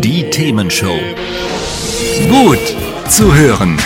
Die 0.00 0.30
Themenshow. 0.30 0.96
Gut 2.30 2.60
zu 3.08 3.34
hören. 3.34 3.76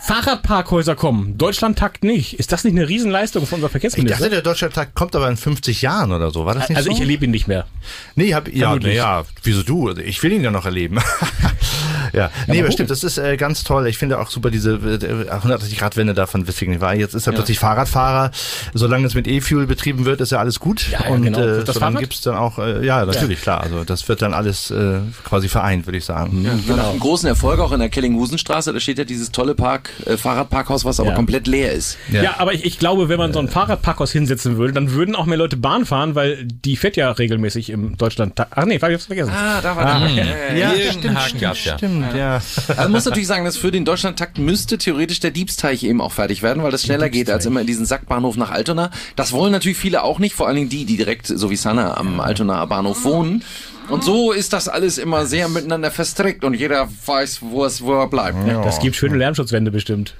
Fahrradparkhäuser 0.05 0.97
kommen. 0.97 1.39
Deutschland 1.39 1.78
takt 1.78 2.05
nicht. 2.05 2.39
Ist 2.39 2.53
das 2.53 2.62
nicht 2.65 2.77
eine 2.77 2.87
Riesenleistung 2.87 3.47
von 3.47 3.56
unserem 3.56 3.69
Ich 3.69 3.73
Verkehrsminister? 3.73 4.19
dachte, 4.19 4.31
der 4.31 4.43
Deutschlandtag 4.43 4.95
kommt 4.95 5.17
aber 5.17 5.28
in 5.31 5.39
50 5.39 5.81
Jahren 5.81 6.12
oder 6.12 6.31
so. 6.31 6.45
War 6.45 6.55
das 6.55 6.69
nicht 6.69 6.77
also 6.77 6.91
so? 6.91 6.95
ich 6.95 7.01
erlebe 7.01 7.25
ihn 7.25 7.31
nicht 7.31 7.49
mehr. 7.49 7.67
Nee, 8.15 8.34
hab, 8.34 8.53
ja, 8.53 8.77
ja, 8.77 9.25
wieso 9.43 9.62
du? 9.62 9.89
Also 9.89 10.03
Ich 10.03 10.23
will 10.23 10.33
ihn 10.33 10.45
ja 10.45 10.51
noch 10.51 10.67
erleben. 10.67 10.99
ja, 12.15 12.31
nee, 12.47 12.61
aber 12.61 12.70
stimmt, 12.73 12.91
das 12.91 13.05
ist 13.05 13.19
äh, 13.19 13.37
ganz 13.37 13.65
toll. 13.65 13.87
Ich 13.89 13.98
finde 13.98 14.19
auch 14.19 14.31
super 14.31 14.51
diese 14.51 14.73
äh, 14.75 15.31
180-Grad-Wende 15.31 16.15
da 16.15 16.27
von 16.27 16.47
Wissingen. 16.47 16.81
Weil 16.81 16.98
jetzt 16.98 17.15
ist 17.15 17.27
er 17.27 17.33
plötzlich 17.33 17.59
Fahrradfahrer. 17.59 18.31
Solange 18.73 19.06
es 19.06 19.15
mit 19.15 19.27
E-Fuel 19.27 19.67
betrieben 19.67 20.05
wird, 20.05 20.21
ist 20.21 20.33
ja 20.33 20.39
alles 20.39 20.61
gut. 20.61 20.89
Ja, 20.91 21.01
ja, 21.05 21.11
Und 21.11 21.23
genau. 21.23 21.39
äh, 21.39 21.43
solange 21.65 21.73
Fahrrad? 21.79 21.98
gibt's 22.01 22.21
dann 22.23 22.37
auch, 22.37 22.59
äh, 22.59 22.84
ja, 22.84 23.05
natürlich, 23.05 23.41
klar. 23.41 23.61
Also 23.62 23.84
das 23.84 24.09
wird 24.09 24.23
dann 24.23 24.34
alles 24.34 24.71
äh, 24.71 24.98
quasi 25.25 25.48
vereint, 25.48 25.87
würde 25.87 25.98
ich 25.98 26.05
sagen. 26.05 26.45
Ja, 26.69 26.77
Nach 26.77 26.91
einem 26.91 27.01
großen 27.01 27.29
Erfolg 27.29 27.61
auch 27.61 27.73
in 27.73 27.81
der 27.81 27.89
Kellinghusenstraße, 27.89 28.73
da 28.73 28.81
steht 28.81 28.99
ja 28.99 29.05
dieses 29.05 29.33
tolle 29.33 29.55
Park, 29.55 29.91
äh, 30.06 30.17
Fahrradparkhaus, 30.17 30.84
was 30.84 31.01
aber 31.01 31.11
Ja. 31.11 31.15
komplett 31.17 31.47
leer 31.47 31.73
ist. 31.73 31.99
Ja, 32.11 32.37
aber 32.39 32.53
ich, 32.55 32.65
ich 32.65 32.78
glaube, 32.78 33.09
wenn 33.09 33.19
man 33.19 33.33
so 33.33 33.39
ein 33.39 33.49
Fahrradparkhaus 33.49 34.12
hinsetzen 34.12 34.56
würde, 34.56 34.73
dann 34.73 34.93
würden 34.93 35.15
auch 35.17 35.27
mehr 35.27 35.39
Leute 35.39 35.56
Bahn 35.56 35.84
fahren, 35.87 36.15
weil 36.15 36.45
die 36.45 36.77
fährt 36.77 36.97
ja 36.97 37.11
regelmäßig 37.11 37.71
im 37.71 37.97
Deutschland. 37.97 38.34
Ach 38.39 38.65
nee, 38.65 38.77
ich 38.77 38.83
hab's 38.83 39.06
vergessen. 39.06 39.33
Ah, 39.34 39.61
da 39.61 39.77
war 39.77 40.09
der. 40.09 40.56
Ja, 40.56 40.73
Irgendeinen 40.73 41.19
stimmt, 41.19 41.45
Haken 41.47 41.55
stimmt, 41.56 42.03
gab's 42.05 42.16
ja. 42.16 42.41
stimmt, 42.41 42.69
ja. 42.69 42.74
Also 42.74 42.83
man 42.83 42.92
muss 42.92 43.05
natürlich 43.05 43.27
sagen, 43.27 43.44
dass 43.44 43.56
für 43.56 43.70
den 43.70 43.84
Deutschlandtakt 43.84 44.38
müsste 44.38 44.78
theoretisch 44.78 45.20
der 45.20 45.30
Diebsteich 45.30 45.83
eben 45.84 46.00
auch 46.00 46.12
fertig 46.12 46.42
werden, 46.42 46.62
weil 46.62 46.70
das 46.70 46.84
schneller 46.84 47.08
geht 47.08 47.30
als 47.30 47.47
immer 47.47 47.60
in 47.60 47.66
diesen 47.66 47.86
Sackbahnhof 47.86 48.36
nach 48.36 48.50
Altona. 48.50 48.91
Das 49.16 49.33
wollen 49.33 49.52
natürlich 49.52 49.78
viele 49.78 50.02
auch 50.02 50.19
nicht, 50.19 50.34
vor 50.34 50.47
allen 50.47 50.56
Dingen 50.56 50.69
die, 50.69 50.84
die 50.84 50.97
direkt, 50.97 51.27
so 51.27 51.50
wie 51.50 51.56
Sanna, 51.56 51.97
am 51.97 52.20
Altonaer 52.20 52.66
Bahnhof 52.66 53.05
wohnen. 53.05 53.44
Und 53.88 54.02
so 54.02 54.32
ist 54.32 54.52
das 54.52 54.69
alles 54.69 54.98
immer 54.98 55.27
sehr 55.27 55.48
miteinander 55.48 55.91
verstrickt 55.91 56.44
und 56.44 56.54
jeder 56.54 56.88
weiß, 57.06 57.41
wo 57.43 57.64
es, 57.64 57.82
wo 57.82 57.93
er 57.93 58.06
bleibt. 58.09 58.44
ne? 58.47 58.60
Das 58.64 58.78
gibt 58.78 58.97
schöne 58.97 59.16
Lärmschutzwände 59.16 59.70
bestimmt. 59.70 60.14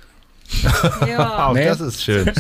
Ja, 1.09 1.47
Auch 1.49 1.55
Nee. 1.55 1.65
das 1.67 1.81
ist 1.81 2.03
schön. 2.05 2.31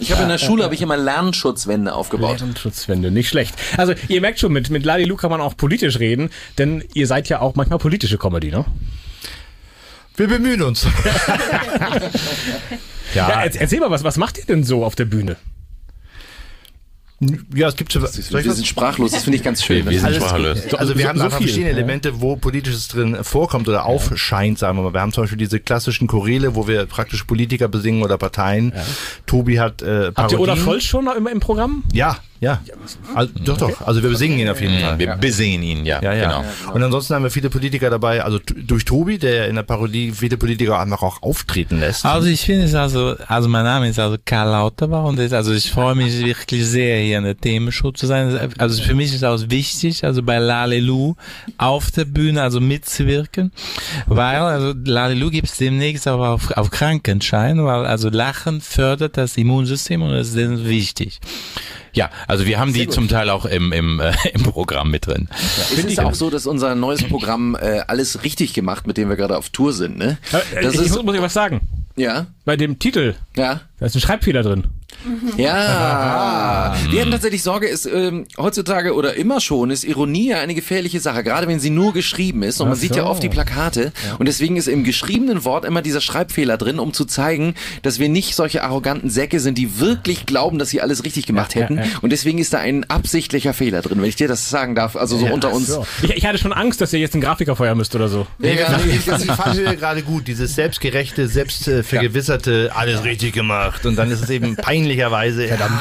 Ich 0.00 0.12
habe 0.12 0.22
in 0.22 0.28
der 0.28 0.38
Schule 0.38 0.64
habe 0.64 0.74
ich 0.74 0.82
immer 0.82 0.96
Lernschutzwände 0.96 1.94
aufgebaut. 1.94 2.40
Lärmschutzwände, 2.40 3.10
nicht 3.10 3.28
schlecht. 3.28 3.54
Also 3.76 3.94
ihr 4.08 4.20
merkt 4.20 4.38
schon, 4.40 4.52
mit, 4.52 4.70
mit 4.70 4.84
Lalilu 4.84 5.16
kann 5.16 5.30
man 5.30 5.40
auch 5.40 5.56
politisch 5.56 5.98
reden, 5.98 6.30
denn 6.58 6.84
ihr 6.94 7.06
seid 7.06 7.28
ja 7.28 7.40
auch 7.40 7.54
manchmal 7.54 7.78
politische 7.78 8.18
Comedy, 8.18 8.50
ne? 8.50 8.64
Wir 10.16 10.28
bemühen 10.28 10.62
uns. 10.62 10.86
Ja, 13.14 13.28
ja, 13.28 13.42
erz- 13.44 13.56
erzähl 13.56 13.80
mal, 13.80 13.90
was, 13.90 14.02
was 14.04 14.16
macht 14.16 14.38
ihr 14.38 14.44
denn 14.44 14.64
so 14.64 14.84
auf 14.84 14.94
der 14.96 15.04
Bühne? 15.04 15.36
Ja, 17.54 17.68
es 17.68 17.76
gibt 17.76 17.92
so, 17.92 18.00
Wir 18.00 18.08
was? 18.08 18.14
sind 18.56 18.66
sprachlos, 18.66 19.12
das 19.12 19.24
finde 19.24 19.36
ich 19.38 19.42
ganz 19.44 19.62
schön. 19.64 19.84
Wir, 19.84 19.92
wir 19.92 19.98
sind 20.00 20.06
Alles 20.06 20.18
sprachlos. 20.24 20.62
gut. 20.62 20.74
Also 20.74 20.94
wir 20.96 21.02
So- 21.02 21.08
haben 21.08 21.18
so 21.18 21.24
einfach 21.24 21.38
viel, 21.38 21.46
verschiedene 21.48 21.70
ja. 21.72 21.76
Elemente, 21.76 22.20
wo 22.20 22.36
Politisches 22.36 22.88
drin 22.88 23.18
vorkommt 23.22 23.68
oder 23.68 23.84
aufscheint, 23.86 24.58
sagen 24.58 24.78
wir 24.78 24.82
mal. 24.82 24.92
Wir 24.92 25.00
haben 25.00 25.12
zum 25.12 25.22
Beispiel 25.24 25.38
diese 25.38 25.60
klassischen 25.60 26.06
Choräle, 26.06 26.54
wo 26.54 26.66
wir 26.68 26.86
praktisch 26.86 27.24
Politiker 27.24 27.68
besingen 27.68 28.02
oder 28.02 28.18
Parteien. 28.18 28.72
Tobi 29.26 29.58
hat 29.60 29.82
äh, 29.82 30.12
Habt 30.14 30.32
ihr 30.32 30.40
Olaf 30.40 30.56
Parodien. 30.56 30.64
Scholz 30.64 30.84
schon 30.84 31.04
noch 31.04 31.14
im, 31.16 31.26
im 31.26 31.40
Programm? 31.40 31.84
Ja, 31.92 32.18
ja. 32.44 32.60
Also, 33.14 33.32
doch, 33.44 33.56
doch. 33.56 33.80
Also 33.86 34.02
wir 34.02 34.10
besingen 34.10 34.38
ihn 34.38 34.48
auf 34.48 34.60
jeden 34.60 34.78
Fall. 34.78 34.98
Wir 34.98 35.16
besehen 35.16 35.62
ihn, 35.62 35.86
ja. 35.86 36.02
Ja, 36.02 36.12
ja. 36.12 36.24
Genau. 36.24 36.44
Und 36.74 36.82
ansonsten 36.82 37.14
haben 37.14 37.22
wir 37.22 37.30
viele 37.30 37.50
Politiker 37.50 37.90
dabei, 37.90 38.22
also 38.22 38.38
durch 38.38 38.84
Tobi, 38.84 39.18
der 39.18 39.48
in 39.48 39.56
der 39.56 39.62
Parodie 39.62 40.12
viele 40.12 40.36
Politiker 40.36 40.78
einfach 40.78 41.02
auch 41.02 41.22
auftreten 41.22 41.80
lässt. 41.80 42.04
Also 42.04 42.28
ich 42.28 42.42
finde 42.42 42.64
es 42.64 42.74
also, 42.74 43.16
also 43.26 43.48
mein 43.48 43.64
Name 43.64 43.88
ist 43.88 43.98
also 43.98 44.16
Karl 44.24 44.50
Lauterbach 44.50 45.04
und 45.04 45.18
es, 45.18 45.32
also 45.32 45.52
ich 45.52 45.70
freue 45.70 45.94
mich 45.94 46.24
wirklich 46.24 46.66
sehr 46.66 46.98
hier 46.98 47.18
in 47.18 47.24
der 47.24 47.36
Themenshow 47.36 47.90
zu 47.92 48.06
sein. 48.06 48.52
Also 48.58 48.82
für 48.82 48.94
mich 48.94 49.14
ist 49.14 49.24
auch 49.24 49.40
wichtig, 49.48 50.04
also 50.04 50.22
bei 50.22 50.38
Lalelu 50.38 51.14
auf 51.58 51.90
der 51.90 52.04
Bühne 52.04 52.42
also 52.42 52.60
mitzuwirken, 52.60 53.52
weil 54.06 54.36
also 54.36 54.74
Lalelu 54.84 55.30
gibt 55.30 55.48
es 55.48 55.56
demnächst 55.56 56.06
auch 56.08 56.20
auf, 56.20 56.50
auf 56.52 56.70
Krankenschein, 56.70 57.64
weil 57.64 57.86
also 57.86 58.10
Lachen 58.10 58.60
fördert 58.60 59.16
das 59.16 59.36
Immunsystem 59.36 60.02
und 60.02 60.12
das 60.12 60.28
ist 60.28 60.34
sehr 60.34 60.64
wichtig. 60.66 61.20
Ja, 61.94 62.10
also 62.28 62.44
wir 62.46 62.58
haben 62.58 62.72
die 62.72 62.88
zum 62.88 63.08
Teil 63.08 63.30
auch 63.30 63.44
im, 63.44 63.72
im, 63.72 64.00
äh, 64.00 64.12
im 64.34 64.42
Programm 64.42 64.90
mit 64.90 65.06
drin. 65.06 65.28
Es 65.56 65.72
ist 65.72 66.00
auch 66.00 66.14
so, 66.14 66.28
dass 66.30 66.46
unser 66.46 66.74
neues 66.74 67.04
Programm 67.04 67.54
äh, 67.54 67.80
alles 67.86 68.24
richtig 68.24 68.52
gemacht, 68.52 68.86
mit 68.86 68.96
dem 68.96 69.08
wir 69.08 69.16
gerade 69.16 69.36
auf 69.36 69.48
Tour 69.50 69.72
sind. 69.72 69.96
Ne? 69.96 70.18
Äh, 70.32 70.62
Das 70.62 70.74
ich 70.74 70.80
ist, 70.82 70.90
muss, 70.94 71.02
muss 71.04 71.14
ich 71.14 71.22
was 71.22 71.32
sagen. 71.34 71.60
ja, 71.96 72.26
Bei 72.44 72.56
dem 72.56 72.78
Titel, 72.78 73.14
ja. 73.36 73.60
da 73.78 73.86
ist 73.86 73.94
ein 73.94 74.00
Schreibfehler 74.00 74.42
drin. 74.42 74.64
Ja, 75.36 76.74
wir 76.90 77.00
hatten 77.00 77.10
tatsächlich 77.10 77.42
Sorge, 77.42 77.66
ist 77.68 77.86
ähm, 77.86 78.26
heutzutage 78.38 78.94
oder 78.94 79.14
immer 79.14 79.40
schon 79.40 79.70
ist 79.70 79.84
Ironie 79.84 80.28
ja 80.30 80.38
eine 80.38 80.54
gefährliche 80.54 81.00
Sache, 81.00 81.22
gerade 81.22 81.46
wenn 81.48 81.60
sie 81.60 81.70
nur 81.70 81.92
geschrieben 81.92 82.42
ist 82.42 82.60
und 82.60 82.68
man 82.68 82.76
Ach 82.76 82.80
sieht 82.80 82.96
ja 82.96 83.04
so. 83.04 83.08
oft 83.10 83.22
die 83.22 83.28
Plakate 83.28 83.92
und 84.18 84.26
deswegen 84.26 84.56
ist 84.56 84.68
im 84.68 84.84
geschriebenen 84.84 85.44
Wort 85.44 85.64
immer 85.64 85.82
dieser 85.82 86.00
Schreibfehler 86.00 86.56
drin, 86.56 86.78
um 86.78 86.92
zu 86.92 87.04
zeigen, 87.04 87.54
dass 87.82 87.98
wir 87.98 88.08
nicht 88.08 88.34
solche 88.34 88.62
arroganten 88.62 89.10
Säcke 89.10 89.40
sind, 89.40 89.58
die 89.58 89.78
wirklich 89.80 90.26
glauben, 90.26 90.58
dass 90.58 90.70
sie 90.70 90.80
alles 90.80 91.04
richtig 91.04 91.26
gemacht 91.26 91.54
Ja, 91.54 91.62
hätten 91.62 91.78
ja. 91.78 91.84
und 92.02 92.10
deswegen 92.10 92.38
ist 92.38 92.52
da 92.54 92.58
ein 92.58 92.84
absichtlicher 92.88 93.54
Fehler 93.54 93.82
drin, 93.82 94.00
wenn 94.00 94.08
ich 94.08 94.16
dir 94.16 94.28
das 94.28 94.48
sagen 94.50 94.74
darf, 94.74 94.96
also 94.96 95.18
so 95.18 95.26
unter 95.26 95.52
uns. 95.52 95.66
So. 95.68 95.86
Ich, 96.02 96.10
ich 96.10 96.26
hatte 96.26 96.38
schon 96.38 96.52
Angst, 96.52 96.80
dass 96.80 96.92
ihr 96.92 97.00
jetzt 97.00 97.14
einen 97.14 97.22
Grafiker 97.22 97.56
feuern 97.56 97.76
müsst 97.76 97.94
oder 97.94 98.08
so. 98.08 98.26
Ja, 98.38 98.52
ja, 98.52 98.80
Ich 98.86 99.00
finde 99.00 99.22
die 99.22 99.28
Fallhöhe 99.28 99.76
gerade 99.76 100.02
gut, 100.02 100.26
dieses 100.28 100.54
selbstgerechte, 100.54 101.28
selbstvergewisserte, 101.28 102.70
alles 102.74 103.04
richtig 103.04 103.32
gemacht. 103.32 103.86
Und 103.86 103.96
dann 103.96 104.10
ist 104.10 104.22
es 104.22 104.30
eben 104.30 104.56
peinlicherweise, 104.84 105.48
verdammt. 105.48 105.80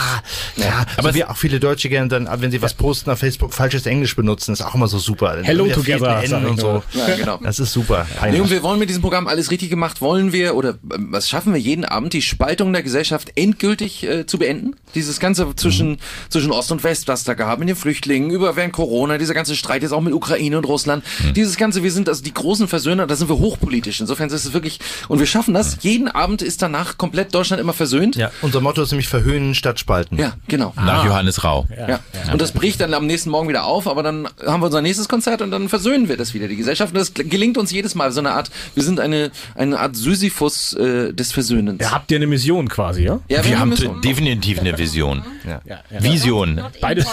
Ja, 0.56 0.66
ja, 0.66 0.86
aber 0.98 1.14
wir 1.14 1.30
auch 1.30 1.38
viele 1.38 1.60
Deutsche 1.60 1.90
gerne 1.90 2.08
dann, 2.08 2.30
wenn 2.42 2.52
sie 2.52 2.62
was 2.62 2.74
posten 2.74 3.10
auf 3.10 3.20
Facebook, 3.20 3.54
falsches 3.54 3.86
Englisch 3.86 4.16
benutzen, 4.16 4.54
ist 4.54 4.62
auch 4.62 4.76
immer 4.76 4.88
so 4.88 5.00
super. 5.00 5.38
Hello 5.44 5.68
together, 5.68 6.24
N 6.24 6.26
ich 6.26 6.50
und 6.50 6.60
so. 6.60 6.84
Ja, 6.94 7.16
genau. 7.16 7.40
Das 7.44 7.60
ist 7.60 7.74
super. 7.74 8.06
Nee, 8.32 8.40
und 8.40 8.50
wir 8.50 8.64
wollen 8.64 8.80
mit 8.80 8.90
diesem 8.90 9.02
Programm 9.02 9.28
alles 9.28 9.52
richtig 9.52 9.70
gemacht, 9.70 10.02
wollen 10.02 10.32
wir 10.32 10.56
oder 10.56 10.76
ähm, 10.94 11.10
was 11.12 11.30
schaffen 11.30 11.54
wir 11.54 11.60
jeden 11.60 11.86
Abend, 11.86 12.14
die 12.14 12.22
Spaltung 12.22 12.72
der 12.74 12.84
Gesellschaft 12.84 13.32
endgültig 13.36 14.04
äh, 14.04 14.26
zu 14.26 14.38
beenden? 14.38 14.76
Dieses 14.96 15.20
ganze 15.20 15.54
zwischen, 15.56 15.98
zwischen 16.30 16.52
Ost 16.52 16.72
und 16.72 16.84
West, 16.84 17.08
was 17.08 17.24
da 17.24 17.34
gab, 17.34 17.60
mit 17.60 17.68
den 17.68 17.76
Flüchtlingen, 17.76 18.30
über 18.30 18.56
während 18.56 18.74
Corona, 18.74 19.18
dieser 19.18 19.34
ganze 19.34 19.56
Streit 19.56 19.82
jetzt 19.82 19.92
auch 19.92 20.02
mit 20.02 20.14
Ukraine 20.14 20.58
und 20.58 20.66
Russland. 20.66 21.04
Dieses 21.36 21.58
ganze, 21.58 21.84
wir 21.84 21.92
sind 21.92 22.08
also 22.08 22.24
die 22.24 22.34
großen 22.34 22.68
Versöhner, 22.68 23.08
da 23.08 23.16
sind 23.16 23.30
wir 23.30 23.40
hochpolitisch. 23.40 24.00
Insofern 24.00 24.28
ist 24.28 24.46
es 24.46 24.54
wirklich, 24.54 24.80
und 25.08 25.20
wir 25.20 25.26
schaffen 25.26 25.54
das. 25.54 25.78
Jeden 25.82 26.08
Abend 26.08 26.42
ist 26.42 26.62
danach 26.62 26.98
komplett 26.98 27.34
Deutschland 27.34 27.60
immer 27.60 27.74
versöhnt. 27.74 28.16
ja, 28.16 28.32
unser 28.42 28.62
Motto 28.62 28.82
ist 28.84 28.93
nämlich 28.94 29.08
verhöhnen 29.10 29.54
statt 29.56 29.80
spalten. 29.80 30.18
Ja, 30.18 30.34
genau. 30.48 30.74
Nach 30.76 31.06
Johannes 31.06 31.44
Rau. 31.44 31.68
Ja. 31.88 32.00
Und 32.32 32.42
das 32.42 32.52
bricht 32.54 32.80
dann 32.82 32.94
am 32.94 33.06
nächsten 33.06 33.30
Morgen 33.30 33.50
wieder 33.50 33.66
auf, 33.66 33.88
aber 33.88 34.02
dann 34.04 34.28
haben 34.46 34.62
wir 34.62 34.68
unser 34.68 34.82
nächstes 34.82 35.10
Konzert 35.10 35.42
und 35.42 35.52
dann 35.52 35.68
versöhnen 35.70 36.08
wir 36.10 36.18
das 36.18 36.34
wieder, 36.34 36.48
die 36.48 36.56
Gesellschaft. 36.56 36.94
Und 36.94 37.00
das 37.00 37.14
gelingt 37.14 37.58
uns 37.58 37.72
jedes 37.72 37.96
Mal. 37.96 38.12
So 38.12 38.20
eine 38.20 38.32
Art, 38.32 38.50
wir 38.76 38.84
sind 38.84 39.00
eine, 39.00 39.32
eine 39.56 39.80
Art 39.80 39.96
Sisyphus 39.96 40.74
äh, 40.74 41.14
des 41.14 41.32
Versöhnens. 41.32 41.82
Ja, 41.82 41.92
habt 41.92 42.12
ihr 42.12 42.18
eine 42.18 42.28
Mission 42.28 42.70
quasi, 42.70 43.04
ja? 43.04 43.20
Ja, 43.28 43.44
Wir 43.44 43.60
haben 43.60 43.70
müssen- 43.70 44.02
definitiv 44.02 44.60
eine 44.60 44.78
Vision. 44.78 45.24
ja, 45.46 45.62
ja. 45.66 45.80
Vision, 46.04 46.62
Beides. 46.82 47.08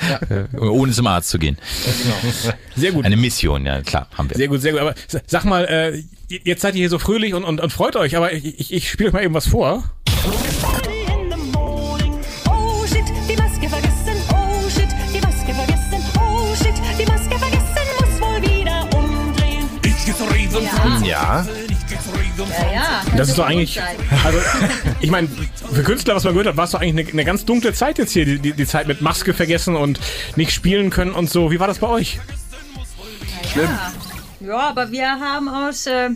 ohne 0.58 0.92
zum 0.92 1.06
Arzt 1.06 1.28
zu 1.30 1.38
gehen. 1.38 1.56
Sehr 2.74 2.92
gut. 2.92 3.04
Eine 3.04 3.16
Mission, 3.16 3.66
ja 3.66 3.82
klar, 3.82 4.08
haben 4.16 4.30
wir. 4.30 4.36
Sehr 4.36 4.48
gut, 4.48 4.60
sehr 4.60 4.72
gut. 4.72 4.80
Aber 4.80 4.94
sag 5.26 5.44
mal, 5.44 5.64
äh, 5.64 6.02
jetzt 6.44 6.62
seid 6.62 6.74
ihr 6.74 6.80
hier 6.80 6.90
so 6.90 6.98
fröhlich 6.98 7.34
und, 7.34 7.44
und, 7.44 7.60
und 7.60 7.72
freut 7.72 7.96
euch, 7.96 8.16
aber 8.16 8.32
ich, 8.32 8.44
ich, 8.60 8.72
ich 8.72 8.90
spiele 8.90 9.08
euch 9.08 9.12
mal 9.14 9.22
eben 9.24 9.34
was 9.34 9.46
vor. 9.48 9.84
Ja. 20.60 21.46
Ja, 22.48 22.72
ja. 22.72 23.02
Das 23.16 23.28
ist 23.28 23.38
doch 23.38 23.46
eigentlich, 23.46 23.80
also 24.24 24.38
ich 25.00 25.10
meine, 25.10 25.28
für 25.72 25.82
Künstler, 25.82 26.14
was 26.14 26.24
man 26.24 26.32
gehört 26.34 26.48
hat, 26.48 26.56
war 26.56 26.64
es 26.64 26.70
doch 26.72 26.80
eigentlich 26.80 27.06
eine, 27.06 27.12
eine 27.12 27.24
ganz 27.24 27.44
dunkle 27.44 27.72
Zeit 27.72 27.98
jetzt 27.98 28.12
hier, 28.12 28.24
die, 28.24 28.38
die, 28.38 28.52
die 28.52 28.66
Zeit 28.66 28.86
mit 28.88 29.00
Maske 29.00 29.34
vergessen 29.34 29.76
und 29.76 30.00
nicht 30.36 30.52
spielen 30.52 30.90
können 30.90 31.12
und 31.12 31.30
so. 31.30 31.50
Wie 31.50 31.60
war 31.60 31.66
das 31.66 31.78
bei 31.78 31.88
euch? 31.88 32.18
Ja. 33.54 33.92
ja, 34.40 34.58
aber 34.68 34.90
wir 34.90 35.08
haben 35.08 35.48
aus 35.48 35.86
äh, 35.86 36.10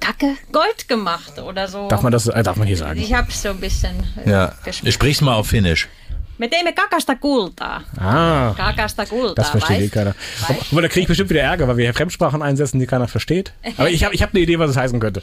Kacke 0.00 0.36
Gold 0.52 0.88
gemacht 0.88 1.38
oder 1.38 1.68
so. 1.68 1.88
Darf 1.88 2.02
man 2.02 2.12
das, 2.12 2.26
äh, 2.28 2.42
darf 2.42 2.56
man 2.56 2.66
hier 2.66 2.76
sagen? 2.76 3.00
Ich 3.00 3.12
habe 3.12 3.30
so 3.32 3.50
ein 3.50 3.58
bisschen 3.60 3.96
äh, 4.24 4.30
Ja. 4.30 4.54
gespielt. 4.64 4.94
Sprich's 4.94 5.20
mal 5.20 5.34
auf 5.34 5.48
Finnisch. 5.48 5.88
Me 6.38 6.50
teimme 6.50 6.72
kakasta 6.74 7.14
kultaa. 7.14 7.82
Ah, 7.98 8.52
Kakasta 8.54 9.06
kultaa, 9.06 9.34
das 9.34 9.48
versteht 9.50 9.78
eh 9.78 9.82
weißt? 9.84 9.92
keiner. 9.92 10.14
Weißt? 10.48 10.72
Aber 10.72 10.82
da 10.82 10.88
kriege 10.88 11.00
ich 11.02 11.08
bestimmt 11.08 11.30
wieder 11.30 11.40
Ärger, 11.42 11.66
weil 11.68 11.76
wir 11.78 11.84
hier 11.84 11.94
Fremdsprachen 11.94 12.42
einsetzen, 12.42 12.78
die 12.78 12.86
keiner 12.86 13.08
versteht. 13.08 13.52
Aber 13.78 13.88
ich 13.88 14.04
habe 14.04 14.14
ich 14.14 14.22
hab 14.22 14.30
eine 14.34 14.40
Idee, 14.40 14.58
was 14.58 14.70
es 14.70 14.76
heißen 14.76 15.00
könnte. 15.00 15.22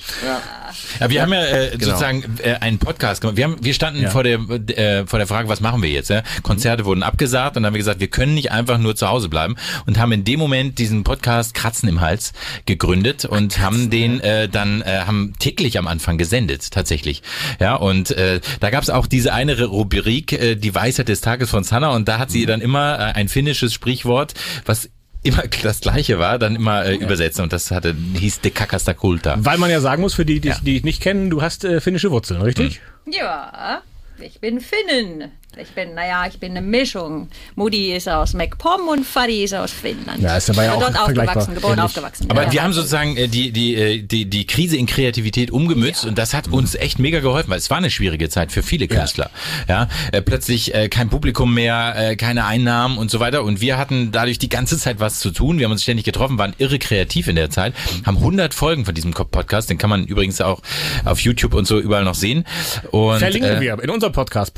Ja, 1.00 1.10
wir 1.10 1.21
haben 1.21 1.31
ja 1.33 1.44
äh, 1.45 1.71
sozusagen 1.80 2.24
äh, 2.44 2.56
einen 2.56 2.80
Podcast 2.80 3.21
gemacht. 3.21 3.38
Wir, 3.38 3.44
haben, 3.45 3.57
wir 3.62 3.74
standen 3.74 4.01
Ja. 4.01 4.10
vor, 4.10 4.24
der, 4.24 4.39
äh, 4.39 5.06
vor 5.06 5.19
der 5.19 5.27
Frage, 5.27 5.48
was 5.50 5.62
machen 5.62 5.81
wir 5.83 5.89
jetzt? 5.89 6.10
Ja? 6.10 6.24
Konzerte 6.42 6.86
wurden 6.86 7.04
abgesagt 7.04 7.57
und 7.57 7.63
dann 7.63 7.68
haben 7.68 7.74
wir 7.75 7.80
gesagt, 7.80 8.00
wir 8.00 8.07
können 8.07 8.33
nicht 8.33 8.51
einfach 8.51 8.77
nur 8.80 8.95
zu 8.95 9.07
Hause 9.07 9.30
bleiben 9.30 9.56
und 9.86 10.00
haben 10.00 10.12
in 10.12 10.24
dem 10.24 10.39
Moment 10.39 10.80
diesen 10.80 11.04
Podcast 11.04 11.54
Kratzen 11.54 11.88
im 11.89 12.01
Hals 12.01 12.33
gegründet 12.66 13.25
und 13.25 13.59
haben 13.59 13.89
den 13.92 14.19
äh, 14.21 14.50
dann 14.50 14.81
äh, 14.81 15.01
haben 15.06 15.33
täglich 15.39 15.77
am 15.77 15.88
Anfang 15.88 16.18
gesendet 16.18 16.71
tatsächlich. 16.71 17.21
Ja 17.59 17.75
und 17.75 18.12
äh, 18.12 18.39
da 18.59 18.69
gab 18.71 18.81
es 18.83 18.89
auch 18.89 19.06
diese 19.06 19.31
eine 19.33 19.62
Rubrik, 19.63 20.33
äh, 20.33 20.56
die 20.56 20.74
Weisheit 20.74 21.02
des 21.07 21.21
Tages 21.21 21.50
von 21.50 21.63
Sanna 21.63 21.89
und 21.89 22.07
da 22.07 22.19
hat 22.19 22.31
sie 22.31 22.45
dann 22.45 22.61
immer 22.61 23.00
äh, 23.00 23.13
ein 23.13 23.27
finnisches 23.27 23.73
Sprichwort, 23.73 24.33
was 24.65 24.89
immer 25.23 25.44
das 25.63 25.81
gleiche 25.81 26.19
war, 26.19 26.38
dann 26.39 26.55
immer 26.55 26.85
äh, 26.85 26.95
übersetzt 26.95 27.39
und 27.39 27.53
das 27.53 27.71
hatte 27.71 27.95
hieß 28.15 28.41
de 28.41 28.51
Kakasta 28.51 28.94
Kulta. 28.94 29.35
Weil 29.39 29.57
man 29.57 29.71
ja 29.71 29.81
sagen 29.81 30.01
muss, 30.01 30.13
für 30.13 30.25
die, 30.25 30.39
die, 30.39 30.53
die 30.63 30.77
ich 30.77 30.83
nicht 30.83 31.01
kennen, 31.01 31.29
du 31.29 31.41
hast 31.41 31.63
äh, 31.65 31.81
finnische 31.81 32.11
Wurzeln, 32.11 32.41
richtig? 32.41 32.81
Ja, 33.05 33.81
ich 34.19 34.39
bin 34.39 34.59
Finnin. 34.59 35.31
Ich 35.57 35.69
bin, 35.69 35.94
naja, 35.94 36.25
ich 36.27 36.39
bin 36.39 36.51
eine 36.51 36.61
Mischung. 36.61 37.29
Mutti 37.55 37.94
ist 37.94 38.09
aus 38.09 38.33
MacPom 38.33 38.88
und 38.88 39.05
Fadi 39.05 39.44
ist 39.44 39.53
aus 39.53 39.71
Finnland. 39.71 40.21
Ja, 40.21 40.38
ist 40.38 40.50
aber 40.50 40.63
ja 40.63 40.73
Ich 40.73 40.79
bin 40.79 40.88
auch 40.88 40.91
dort 40.91 41.09
aufgewachsen, 41.09 41.55
geboren, 41.55 41.73
ähnlich. 41.73 41.85
aufgewachsen. 41.85 42.31
Aber 42.31 42.44
ja. 42.45 42.51
wir 42.51 42.63
haben 42.63 42.73
sozusagen 42.73 43.15
äh, 43.17 43.27
die, 43.27 43.51
die, 43.51 43.75
äh, 43.75 44.01
die, 44.01 44.25
die 44.25 44.47
Krise 44.47 44.77
in 44.77 44.85
Kreativität 44.85 45.51
umgemützt 45.51 46.05
und 46.05 46.17
das 46.17 46.33
hat 46.33 46.47
uns 46.47 46.75
echt 46.75 46.97
mega 46.97 47.19
geholfen, 47.19 47.51
weil 47.51 47.59
es 47.59 47.69
war 47.69 47.77
eine 47.77 47.91
schwierige 47.91 48.29
Zeit 48.29 48.51
für 48.51 48.63
viele 48.63 48.88
Künstler. 48.88 49.29
Ja, 49.67 49.88
äh, 50.11 50.21
plötzlich 50.21 50.73
äh, 50.73 50.89
kein 50.89 51.09
Publikum 51.09 51.53
mehr, 51.53 51.94
äh, 51.95 52.15
keine 52.15 52.45
Einnahmen 52.45 52.97
und 52.97 53.11
so 53.11 53.19
weiter 53.19 53.44
und 53.44 53.61
wir 53.61 53.77
hatten 53.77 54.11
dadurch 54.11 54.39
die 54.39 54.49
ganze 54.49 54.77
Zeit 54.77 54.99
was 54.99 55.19
zu 55.19 55.31
tun. 55.31 55.59
Wir 55.59 55.65
haben 55.65 55.71
uns 55.71 55.83
ständig 55.83 56.06
getroffen, 56.06 56.38
waren 56.38 56.53
irre 56.57 56.79
kreativ 56.79 57.27
in 57.27 57.35
der 57.35 57.49
Zeit, 57.49 57.73
haben 58.06 58.17
100 58.17 58.53
Folgen 58.53 58.85
von 58.85 58.95
diesem 58.95 59.11
Podcast, 59.11 59.69
den 59.69 59.77
kann 59.77 59.89
man 59.89 60.06
übrigens 60.06 60.41
auch 60.41 60.61
auf 61.06 61.19
YouTube 61.19 61.53
und 61.53 61.67
so 61.67 61.79
überall 61.79 62.03
noch 62.03 62.15
sehen. 62.15 62.45
Und, 62.91 63.19
Verlinken 63.19 63.57
äh, 63.57 63.61
wir 63.61 63.83
in 63.83 63.89
unserem 63.89 64.13
Podcast, 64.13 64.53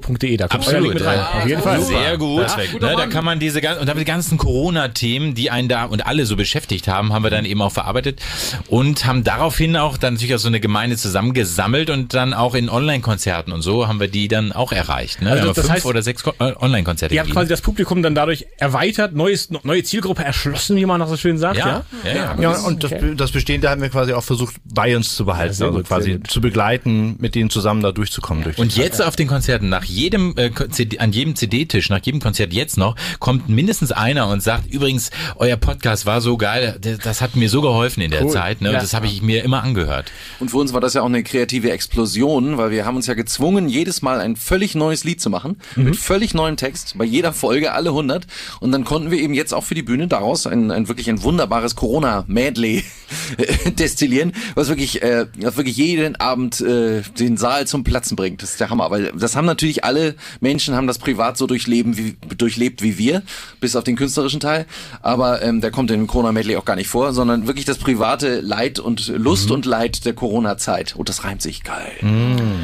podcast-show.de. 0.00 0.36
Da 0.36 0.48
kommt 0.48 0.66
euer 0.68 0.80
Link 0.80 0.94
mit 0.94 1.04
rein. 1.04 1.18
ja. 1.18 1.30
Auf 1.40 1.46
jeden 1.46 1.62
Fall. 1.62 1.80
Sehr 1.82 2.16
gut. 2.18 2.46
Ja. 2.80 2.96
Da 2.96 3.06
kann 3.06 3.24
man 3.24 3.38
diese 3.38 3.60
ganzen, 3.60 3.80
und 3.80 3.88
dann 3.88 3.98
die 3.98 4.04
ganzen 4.04 4.38
Corona-Themen, 4.38 5.34
die 5.34 5.50
einen 5.50 5.68
da 5.68 5.84
und 5.84 6.06
alle 6.06 6.26
so 6.26 6.36
beschäftigt 6.36 6.88
haben, 6.88 7.12
haben 7.12 7.22
wir 7.22 7.30
dann 7.30 7.44
eben 7.44 7.60
auch 7.62 7.72
verarbeitet 7.72 8.20
und 8.68 9.06
haben 9.06 9.24
daraufhin 9.24 9.76
auch 9.76 9.96
dann 9.96 10.14
natürlich 10.14 10.34
auch 10.34 10.38
so 10.38 10.48
eine 10.48 10.60
Gemeinde 10.60 10.96
zusammengesammelt 10.96 11.90
und 11.90 12.14
dann 12.14 12.34
auch 12.34 12.54
in 12.54 12.68
Online-Konzerten 12.68 13.52
und 13.52 13.62
so 13.62 13.88
haben 13.88 14.00
wir 14.00 14.08
die 14.08 14.28
dann 14.28 14.52
auch 14.52 14.72
erreicht. 14.72 15.22
Ne? 15.22 15.30
Also 15.30 15.48
das 15.48 15.58
fünf 15.58 15.70
heißt, 15.70 15.86
oder 15.86 16.02
sechs 16.02 16.22
äh, 16.38 16.52
Online-Konzerte 16.60 17.14
Ihr 17.14 17.20
habt 17.20 17.30
quasi 17.30 17.48
das 17.48 17.60
Publikum 17.60 18.02
dann 18.02 18.14
dadurch 18.14 18.46
erweitert, 18.58 19.14
neues, 19.14 19.50
neue 19.62 19.82
Zielgruppe 19.82 20.24
erschlossen, 20.24 20.76
wie 20.76 20.86
man 20.86 21.00
noch 21.00 21.08
so 21.08 21.16
schön 21.16 21.38
sagt. 21.38 21.58
Ja. 21.58 21.84
ja, 22.04 22.10
ja, 22.10 22.14
ja. 22.14 22.36
Ja, 22.40 22.58
und 22.60 22.84
das, 22.84 22.92
das 23.16 23.32
Bestehende 23.32 23.68
haben 23.68 23.82
wir 23.82 23.88
quasi 23.88 24.12
auch 24.12 24.24
versucht, 24.24 24.56
bei 24.64 24.96
uns 24.96 25.14
zu 25.14 25.24
behalten, 25.24 25.62
also 25.62 25.82
quasi 25.82 26.20
zu 26.22 26.40
begleiten, 26.40 27.16
mit 27.18 27.34
denen 27.34 27.50
zusammen 27.50 27.82
da 27.82 27.92
durchzukommen. 27.92 28.44
Durch 28.44 28.58
Und 28.58 28.76
jetzt 28.76 29.02
auf 29.02 29.16
den 29.16 29.28
Konzerten, 29.28 29.68
nach 29.68 29.81
jedem 29.84 30.34
äh, 30.36 30.50
CD, 30.70 30.98
an 30.98 31.12
jedem 31.12 31.36
CD-Tisch, 31.36 31.88
nach 31.90 32.00
jedem 32.04 32.20
Konzert 32.20 32.52
jetzt 32.52 32.76
noch, 32.78 32.96
kommt 33.18 33.48
mindestens 33.48 33.92
einer 33.92 34.28
und 34.28 34.42
sagt, 34.42 34.72
übrigens, 34.72 35.10
euer 35.36 35.56
Podcast 35.56 36.06
war 36.06 36.20
so 36.20 36.36
geil, 36.36 36.76
das, 36.80 36.98
das 36.98 37.20
hat 37.20 37.36
mir 37.36 37.48
so 37.48 37.60
geholfen 37.62 38.00
in 38.02 38.10
der 38.10 38.24
Cool. 38.24 38.30
Zeit, 38.30 38.60
ne? 38.60 38.68
Und 38.68 38.74
Ja. 38.74 38.80
das 38.80 38.94
habe 38.94 39.06
ich 39.06 39.22
mir 39.22 39.44
immer 39.44 39.62
angehört. 39.62 40.10
Und 40.40 40.50
für 40.50 40.58
uns 40.58 40.72
war 40.72 40.80
das 40.80 40.94
ja 40.94 41.02
auch 41.02 41.06
eine 41.06 41.22
kreative 41.22 41.70
Explosion, 41.72 42.58
weil 42.58 42.70
wir 42.70 42.84
haben 42.86 42.96
uns 42.96 43.06
ja 43.06 43.14
gezwungen, 43.14 43.68
jedes 43.68 44.02
Mal 44.02 44.20
ein 44.20 44.36
völlig 44.36 44.74
neues 44.74 45.04
Lied 45.04 45.20
zu 45.20 45.30
machen, 45.30 45.56
mit 45.76 45.96
völlig 45.96 46.34
neuem 46.34 46.56
Text, 46.56 46.96
bei 46.98 47.04
jeder 47.04 47.32
Folge 47.32 47.72
alle 47.72 47.90
100. 47.90 48.26
Und 48.60 48.72
dann 48.72 48.84
konnten 48.84 49.10
wir 49.10 49.18
eben 49.18 49.34
jetzt 49.34 49.52
auch 49.54 49.64
für 49.64 49.74
die 49.74 49.82
Bühne 49.82 50.08
daraus 50.08 50.46
ein, 50.46 50.70
ein 50.70 50.88
wirklich 50.88 51.08
ein 51.08 51.22
wunderbares 51.22 51.76
Corona-Medley 51.76 52.84
destillieren, 53.78 54.32
was 54.54 54.68
wirklich, 54.68 55.02
äh, 55.02 55.26
was 55.38 55.56
wirklich 55.56 55.76
jeden 55.76 56.16
Abend 56.16 56.60
äh, 56.60 57.02
den 57.18 57.36
Saal 57.36 57.66
zum 57.66 57.84
Platzen 57.84 58.16
bringt. 58.16 58.42
Das 58.42 58.50
ist 58.52 58.60
der 58.60 58.70
Hammer, 58.70 58.90
weil 58.90 59.12
das 59.12 59.36
haben 59.36 59.46
natürlich 59.46 59.71
alle 59.80 60.14
Menschen, 60.40 60.74
haben 60.74 60.86
das 60.86 60.98
privat 60.98 61.36
so 61.36 61.46
durchleben, 61.46 61.96
wie, 61.96 62.16
durchlebt 62.36 62.82
wie 62.82 62.98
wir, 62.98 63.22
bis 63.60 63.76
auf 63.76 63.84
den 63.84 63.96
künstlerischen 63.96 64.40
Teil. 64.40 64.66
Aber 65.00 65.42
ähm, 65.42 65.60
der 65.60 65.70
kommt 65.70 65.90
in 65.90 66.00
dem 66.00 66.06
Corona-Medley 66.06 66.56
auch 66.56 66.64
gar 66.64 66.76
nicht 66.76 66.88
vor, 66.88 67.12
sondern 67.12 67.46
wirklich 67.46 67.64
das 67.64 67.78
private 67.78 68.40
Leid 68.40 68.78
und 68.78 69.08
Lust 69.08 69.50
und 69.50 69.66
Leid 69.66 70.04
der 70.04 70.12
Corona-Zeit. 70.12 70.94
Und 70.96 71.08
das 71.08 71.24
reimt 71.24 71.42
sich 71.42 71.62
geil. 71.62 71.92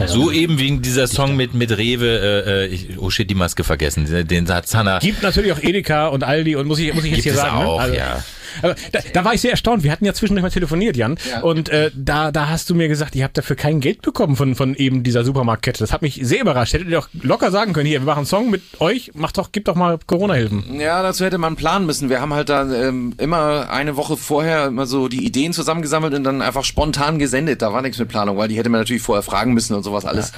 So 0.06 0.31
eben 0.31 0.58
wegen 0.58 0.82
dieser 0.82 1.06
Song 1.06 1.37
mit, 1.37 1.55
mit 1.55 1.76
Rewe, 1.76 2.06
äh, 2.06 2.64
äh, 2.64 2.66
ich, 2.66 2.99
oh 2.99 3.10
shit, 3.10 3.28
die 3.28 3.34
Maske 3.34 3.64
vergessen, 3.64 4.06
den, 4.06 4.26
den 4.26 4.49
hat 4.49 4.66
Zanna. 4.66 4.99
Gibt 4.99 5.22
natürlich 5.22 5.52
auch 5.52 5.60
Edeka 5.62 6.08
und 6.08 6.25
Aldi 6.25 6.56
und 6.56 6.66
muss 6.66 6.78
ich, 6.78 6.93
muss 6.94 7.05
ich 7.05 7.10
jetzt 7.10 7.25
Gibt 7.25 7.34
hier 7.34 7.44
es 7.44 7.49
sagen. 7.49 7.66
auch, 7.66 7.87
ne? 7.87 7.96
ja. 7.96 8.25
Aber 8.62 8.75
da, 8.93 9.00
da 9.12 9.25
war 9.25 9.35
ich 9.35 9.41
sehr 9.41 9.50
erstaunt. 9.53 9.83
Wir 9.83 9.93
hatten 9.93 10.05
ja 10.05 10.15
zwischendurch 10.15 10.43
mal 10.43 10.50
telefoniert, 10.50 10.97
Jan. 10.97 11.19
Und 11.43 11.69
äh, 11.69 11.91
da, 11.95 12.31
da 12.33 12.49
hast 12.49 12.71
du 12.71 12.75
mir 12.75 12.89
gesagt, 12.89 13.15
ihr 13.15 13.25
habt 13.25 13.37
dafür 13.39 13.56
kein 13.56 13.81
Geld 13.81 14.03
bekommen 14.03 14.37
von, 14.37 14.55
von 14.55 14.75
eben 14.75 15.03
dieser 15.03 15.25
Supermarktkette. 15.25 15.79
Das 15.81 15.93
hat 15.93 16.03
mich 16.03 16.21
sehr 16.23 16.41
überrascht. 16.41 16.73
Hättet 16.73 16.89
ihr 16.89 16.97
doch 16.97 17.09
locker 17.23 17.50
sagen 17.50 17.73
können, 17.73 17.87
hier, 17.87 18.00
wir 18.00 18.06
machen 18.06 18.19
einen 18.19 18.27
Song 18.27 18.50
mit 18.50 18.62
euch, 18.81 19.12
macht 19.15 19.39
doch, 19.39 19.53
gibt 19.53 19.69
doch 19.69 19.75
mal 19.75 19.99
Corona-Hilfen. 20.06 20.81
Ja, 20.81 21.03
dazu 21.03 21.25
hätte 21.25 21.39
man 21.39 21.56
planen 21.56 21.87
müssen. 21.87 22.09
Wir 22.11 22.21
haben 22.21 22.35
halt 22.35 22.49
da 22.49 22.62
ähm, 22.73 23.15
immer 23.19 23.71
eine 23.71 23.97
Woche 23.97 24.17
vorher 24.17 24.67
immer 24.67 24.87
so 24.87 25.09
die 25.09 25.25
Ideen 25.25 25.53
zusammengesammelt 25.53 26.15
und 26.15 26.25
dann 26.25 26.43
einfach 26.43 26.65
spontan 26.65 27.19
gesendet. 27.19 27.62
Da 27.62 27.73
war 27.73 27.83
nichts 27.83 27.99
mit 27.99 28.09
Planung, 28.09 28.37
weil 28.37 28.49
die 28.49 28.56
hätte 28.56 28.69
man 28.69 28.81
natürlich 28.81 29.03
vorher 29.03 29.23
fragen 29.23 29.55
müssen 29.55 29.75
und 29.75 29.83
sowas 29.83 30.05
alles. 30.05 30.33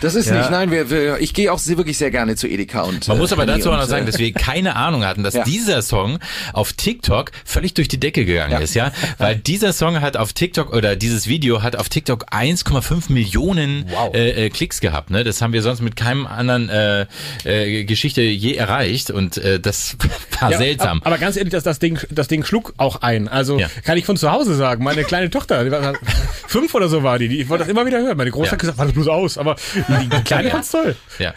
Das 0.00 0.14
ist 0.14 0.30
nicht, 0.30 0.50
nein, 0.50 0.70
wir, 0.70 0.90
wir, 0.90 1.18
ich 1.20 1.34
gehe 1.34 1.52
auch 1.52 1.58
sehr, 1.58 1.76
wirklich 1.76 1.98
sehr 1.98 2.10
gerne 2.10 2.36
zu 2.36 2.46
Edeka 2.48 2.82
und 2.82 3.08
Man 3.08 3.16
äh, 3.16 3.20
muss 3.20 3.32
aber 3.32 3.44
Penny 3.46 3.58
dazu 3.58 3.70
auch 3.70 3.76
noch 3.76 3.84
sagen, 3.86 4.04
äh, 4.04 4.10
dass 4.10 4.18
wir 4.18 4.32
keine 4.32 4.76
Ahnung 4.76 5.04
hatten, 5.04 5.22
dass 5.22 5.34
Ja. 5.40 5.44
dieser 5.44 5.80
Song 5.80 6.18
auf 6.52 6.72
TikTok 6.74 7.30
völlig 7.44 7.74
durch 7.74 7.88
die 7.88 7.98
Decke 8.00 8.24
gegangen 8.24 8.60
ist, 8.62 8.74
ja, 8.74 8.92
weil 9.18 9.36
dieser 9.36 9.72
Song 9.72 10.00
hat 10.00 10.16
auf 10.16 10.32
TikTok 10.32 10.72
oder 10.72 10.96
dieses 10.96 11.26
Video 11.26 11.62
hat 11.62 11.76
auf 11.76 11.88
TikTok 11.88 12.32
1,5 12.32 13.12
Millionen 13.12 13.86
äh, 14.12 14.46
äh, 14.46 14.50
Klicks 14.50 14.80
gehabt, 14.80 15.10
ne? 15.10 15.24
Das 15.24 15.42
haben 15.42 15.52
wir 15.52 15.62
sonst 15.62 15.80
mit 15.80 15.96
keinem 15.96 16.26
anderen 16.26 16.68
äh, 16.68 17.06
äh, 17.44 17.84
Geschichte 17.84 18.22
je 18.22 18.54
erreicht 18.54 19.10
und 19.10 19.36
äh, 19.38 19.58
das 19.60 19.96
war 20.40 20.50
Ja, 20.52 20.58
seltsam. 20.58 20.98
ab- 20.98 21.06
Aber 21.06 21.18
ganz 21.18 21.36
ehrlich, 21.36 21.52
das, 21.52 21.64
das, 21.64 21.78
Ding, 21.78 21.98
das 22.10 22.28
Ding 22.28 22.44
schlug 22.44 22.74
auch 22.76 23.02
ein. 23.02 23.28
Also 23.28 23.58
Ja. 23.58 23.68
kann 23.84 23.98
ich 23.98 24.04
von 24.04 24.16
zu 24.16 24.30
Hause 24.30 24.54
sagen. 24.54 24.84
Meine 24.84 25.04
kleine 25.04 25.30
Tochter, 25.30 25.64
die 25.64 25.70
war, 25.70 25.94
fünf 26.46 26.74
oder 26.74 26.88
so 26.88 27.02
war 27.02 27.18
die, 27.18 27.28
die 27.28 27.40
ich 27.40 27.48
wollte 27.48 27.64
das 27.64 27.70
immer 27.70 27.86
wieder 27.86 27.98
hören. 28.00 28.16
Meine 28.16 28.30
Große 28.30 28.46
Ja. 28.46 28.52
hat 28.52 28.58
gesagt, 28.58 28.78
war 28.78 28.86
das 28.86 28.94
bloß 28.94 29.08
aus. 29.08 29.38
Aber 29.38 29.56
die, 29.88 30.08
die 30.08 30.22
Kleine 30.24 30.48
Ja. 30.48 30.54
fand's 30.54 30.70
toll. 30.70 30.96
ja. 31.18 31.34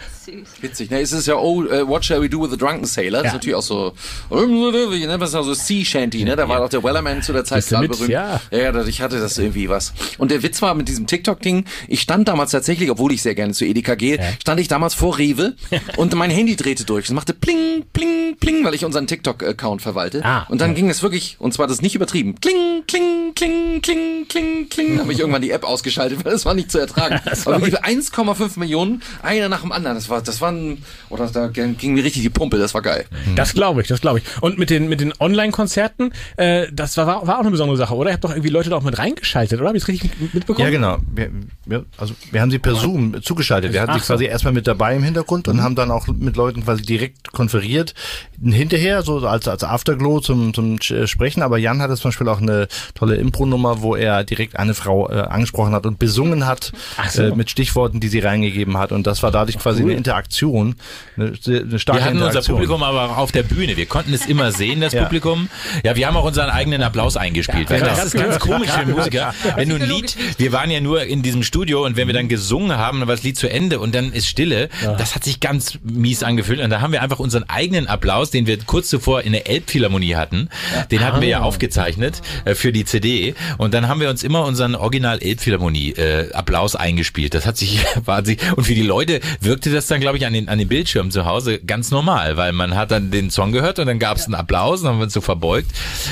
Witzig, 0.62 0.90
ne? 0.90 1.02
Es 1.02 1.12
ist 1.12 1.28
ja, 1.28 1.36
oh, 1.36 1.66
äh, 1.66 1.86
what 1.86 2.06
shall 2.06 2.22
we 2.22 2.30
do 2.30 2.42
with 2.42 2.50
the 2.52 2.58
drunken 2.58 2.86
sailor? 2.86 3.20
Das 3.24 3.28
ist 3.28 3.32
Ja. 3.32 3.34
natürlich 3.34 3.56
auch 3.56 3.62
so, 3.62 3.94
wie 4.30 5.00
nennt 5.00 5.10
man 5.10 5.20
das 5.20 5.36
auch 5.36 5.44
so 5.44 5.54
Sea 5.54 5.84
Shanty, 5.94 6.24
ne? 6.24 6.36
Da 6.36 6.50
war 6.50 6.62
auch 6.64 6.70
der 6.70 6.84
Wellerman 6.84 7.22
zu 7.22 7.34
der 7.34 7.46
Zeit 7.46 7.68
gerade 7.68 7.88
berühmt. 7.88 8.10
Ja. 8.10 8.42
ja, 8.50 8.58
ja, 8.58 8.72
dadurch 8.72 9.00
hatte 9.02 9.20
das 9.20 9.38
irgendwie 9.38 9.70
was. 9.70 9.94
Und 10.18 10.32
der 10.32 10.42
Witz 10.42 10.62
war 10.64 10.74
mit 10.74 10.88
diesem 10.88 11.06
TikTok-Ding, 11.06 11.66
ich 11.88 12.02
stand 12.02 12.28
damals 12.28 12.52
tatsächlich, 12.52 12.90
obwohl 12.90 13.12
ich 13.12 13.22
sehr 13.22 13.36
gerne 13.36 13.54
zu 13.54 13.64
Edeka 13.64 13.94
gehe, 13.94 14.20
stand 14.42 14.60
ich 14.60 14.68
damals 14.68 14.96
vor 14.96 15.20
Rewe 15.20 15.56
und 15.98 16.16
mein 16.16 16.32
Handy 16.32 16.56
drehte 16.56 16.84
durch. 16.84 17.06
Es 17.06 17.12
machte 17.12 17.34
pling, 17.34 17.86
pling, 17.94 18.36
pling, 18.40 18.66
weil 18.66 18.74
ich 18.74 18.86
unseren 18.86 19.06
TikTok-Account 19.06 19.84
verwalte. 19.84 20.26
Ah, 20.26 20.48
und 20.50 20.62
dann 20.62 20.74
ging 20.74 20.90
es 20.90 21.04
wirklich, 21.04 21.36
und 21.38 21.54
zwar 21.54 21.68
das 21.68 21.82
nicht 21.84 21.94
übertrieben, 21.94 22.36
kling, 22.42 22.84
kling, 22.88 23.36
kling, 23.36 23.82
kling, 23.82 24.28
kling, 24.28 24.70
kling, 24.70 25.00
habe 25.00 25.14
ich 25.14 25.20
irgendwann 25.20 25.44
die 25.44 25.52
App 25.52 25.64
ausgeschaltet, 25.64 26.26
weil 26.26 26.32
das 26.32 26.46
war 26.46 26.56
nicht 26.56 26.72
zu 26.72 26.80
ertragen. 26.80 27.20
Aber 27.46 27.62
wirklich 27.62 27.84
1,5 27.84 28.58
Millionen, 28.58 29.04
einer 29.22 29.48
nach 29.48 29.62
dem 29.62 29.72
anderen. 29.72 29.96
Das 29.96 30.10
war, 30.10 30.24
das 30.24 30.42
war 30.42 30.52
ein, 30.52 30.84
oder 31.10 31.28
da 31.28 31.48
ging 31.48 31.94
mir 31.94 32.04
richtig 32.04 32.24
die 32.24 32.30
Pumpe, 32.32 32.58
das 32.58 32.74
war 32.74 32.82
geil. 32.82 33.06
Das 33.36 33.54
glaube 33.54 33.82
ich, 33.82 33.88
das 33.88 34.02
glaube 34.02 34.20
ich. 34.20 34.42
Und 34.42 34.58
mit 34.58 34.72
den, 34.72 34.90
mit 34.90 35.02
den 35.02 35.14
Online-Konzerten, 35.20 35.83
äh, 36.38 36.68
das 36.72 36.98
war, 36.98 37.08
war 37.28 37.36
auch 37.38 37.42
eine 37.42 37.52
besondere 37.52 37.78
Sache, 37.78 37.96
oder? 37.96 38.10
Ihr 38.10 38.13
habt 38.13 38.24
doch 38.24 38.32
irgendwie 38.32 38.50
Leute 38.50 38.70
da 38.70 38.75
auch 38.78 38.84
mit 38.84 38.98
reingeschaltet, 38.98 39.60
oder? 39.60 39.70
Hab 39.70 39.75
ich 39.75 39.88
richtig 39.88 40.12
mitbekommen? 40.34 40.66
Ja, 40.66 40.72
genau. 40.72 40.98
Wir, 41.13 41.30
wir, 41.66 41.86
also 41.98 42.13
wir 42.32 42.42
haben 42.42 42.52
sie 42.52 42.60
per 42.60 42.75
Zoom 42.75 43.22
zugeschaltet. 43.22 43.74
Wir 43.74 43.82
hatten 43.82 43.92
Ach 43.92 44.00
sie 44.00 44.06
so. 44.06 44.13
quasi 44.13 44.25
erstmal 44.25 44.54
mit 44.54 44.68
dabei 44.68 44.96
im 44.96 45.04
Hintergrund 45.04 45.48
und 45.48 45.62
haben 45.62 45.75
dann 45.75 45.92
auch 45.92 46.08
mit 46.08 46.36
Leuten 46.36 46.63
quasi 46.63 46.84
direkt 46.84 47.32
konferiert. 47.32 47.94
Hinterher, 48.44 49.02
so 49.04 49.20
als, 49.28 49.48
als 49.48 49.63
Afterglow 49.63 50.20
zum, 50.20 50.54
zum 50.54 50.75
Sch- 50.78 51.08
Sprechen. 51.08 51.42
Aber 51.42 51.58
Jan 51.58 51.82
hatte 51.82 51.96
zum 51.96 52.10
Beispiel 52.10 52.28
auch 52.28 52.42
eine 52.42 52.68
tolle 52.96 53.16
Impro-Nummer, 53.16 53.82
wo 53.82 53.96
er 53.96 54.24
direkt 54.24 54.58
eine 54.58 54.74
Frau 54.74 55.10
äh, 55.10 55.13
angesprochen 55.22 55.74
hat 55.74 55.86
und 55.86 56.00
besungen 56.00 56.46
hat 56.46 56.72
so. 57.10 57.24
äh, 57.24 57.36
mit 57.36 57.50
Stichworten, 57.50 58.00
die 58.00 58.08
sie 58.08 58.20
reingegeben 58.20 58.78
hat. 58.78 58.92
Und 58.92 59.08
das 59.08 59.24
war 59.24 59.32
dadurch 59.32 59.58
quasi 59.60 59.82
eine 59.84 59.94
Interaktion, 59.94 60.75
eine, 61.16 61.34
eine 61.48 61.80
starke 61.80 62.00
Wir 62.02 62.06
hatten 62.06 62.16
unser 62.18 62.28
Interaktion. 62.28 62.56
Publikum 62.58 62.84
aber 62.84 63.12
auch 63.12 63.18
auf 63.18 63.32
der 63.32 63.44
Bühne. 63.44 63.78
Wir 63.78 63.86
konnten 63.86 64.13
es 64.13 64.25
immer 64.25 64.52
sehen, 64.52 64.82
das 64.82 64.94
Ja. 64.94 65.04
Publikum. 65.04 65.48
Ja, 65.84 65.96
wir 65.96 66.08
haben 66.08 66.18
auch 66.18 66.25
unseren 66.25 66.50
eigenen 66.50 66.82
Applaus 66.84 67.18
eingespielt. 67.18 67.70
ja, 67.70 67.80
das 67.80 67.98
ganz 67.98 68.13
ist 68.13 68.20
ganz 68.20 68.39
komisch 68.39 68.70
für 68.70 68.86
Musiker. 68.86 69.34
Wenn 69.56 69.70
du 69.70 69.75
ein 69.75 69.88
Lied, 69.88 70.15
wir 70.38 70.51
waren 70.51 70.72
ja 70.72 70.80
nur 70.82 71.03
in 71.03 71.22
diesem 71.22 71.44
Studio 71.44 71.86
und 71.86 71.98
wenn 71.98 72.08
wir 72.08 72.13
dann 72.13 72.27
gesungen 72.27 72.77
haben, 72.77 73.00
dann 73.00 73.08
war 73.08 73.15
das 73.15 73.24
Lied 73.24 73.38
zu 73.38 73.50
Ende 73.50 73.80
und 73.80 73.96
dann 73.96 74.12
ist 74.13 74.27
Stille. 74.27 74.70
Das 74.98 75.15
hat 75.15 75.24
sich 75.24 75.39
ganz 75.39 75.80
mies 75.84 76.24
angefühlt 76.24 76.60
und 76.60 76.70
da 76.70 76.82
haben 76.82 76.92
wir 76.92 77.01
einfach 77.01 77.20
unseren 77.20 77.44
eigenen 77.50 77.88
Applaus, 77.88 78.32
den 78.32 78.48
wir 78.48 78.58
kurz 78.60 78.89
zuvor 78.89 79.22
in 79.22 79.34
der 79.34 79.50
Elbphilharmonie 79.50 80.15
hatten, 80.15 80.50
den 80.92 81.01
hatten 81.01 81.22
wir 81.22 81.27
ja 81.27 81.42
aufgezeichnet 81.42 82.22
äh, 82.46 82.56
für 82.56 82.72
die 82.72 82.86
CD 82.86 83.36
und 83.58 83.74
dann 83.74 83.88
haben 83.88 84.00
wir 84.00 84.10
uns 84.10 84.24
immer 84.24 84.46
unseren 84.46 84.75
Original 84.75 85.20
Elbphilharmonie 85.22 85.92
äh, 85.92 86.32
Applaus 86.34 86.75
eingespielt. 86.75 87.34
Das 87.34 87.46
hat 87.46 87.58
sich 87.58 87.80
wahnsinnig 88.06 88.42
und 88.56 88.63
für 88.65 88.75
die 88.75 88.84
Leute 88.84 89.20
wirkte 89.42 89.72
das 89.72 89.88
dann 89.88 90.01
glaube 90.01 90.18
ich 90.18 90.25
an 90.25 90.34
den 90.34 90.50
an 90.50 90.60
den 90.60 90.68
Bildschirmen 90.68 91.12
zu 91.12 91.25
Hause 91.25 91.60
ganz 91.60 91.92
normal, 91.92 92.38
weil 92.38 92.51
man 92.51 92.75
hat 92.75 92.92
dann 92.92 93.12
den 93.12 93.30
Song 93.30 93.51
gehört 93.51 93.80
und 93.80 93.88
dann 93.88 94.00
gab 94.00 94.18
es 94.18 94.25
einen 94.25 94.36
Applaus 94.36 94.80
und 94.80 94.86
dann 94.86 94.94
haben 94.94 95.00
wir 95.00 95.06
uns 95.06 95.13
so 95.13 95.22
verbeugt. 95.22 95.62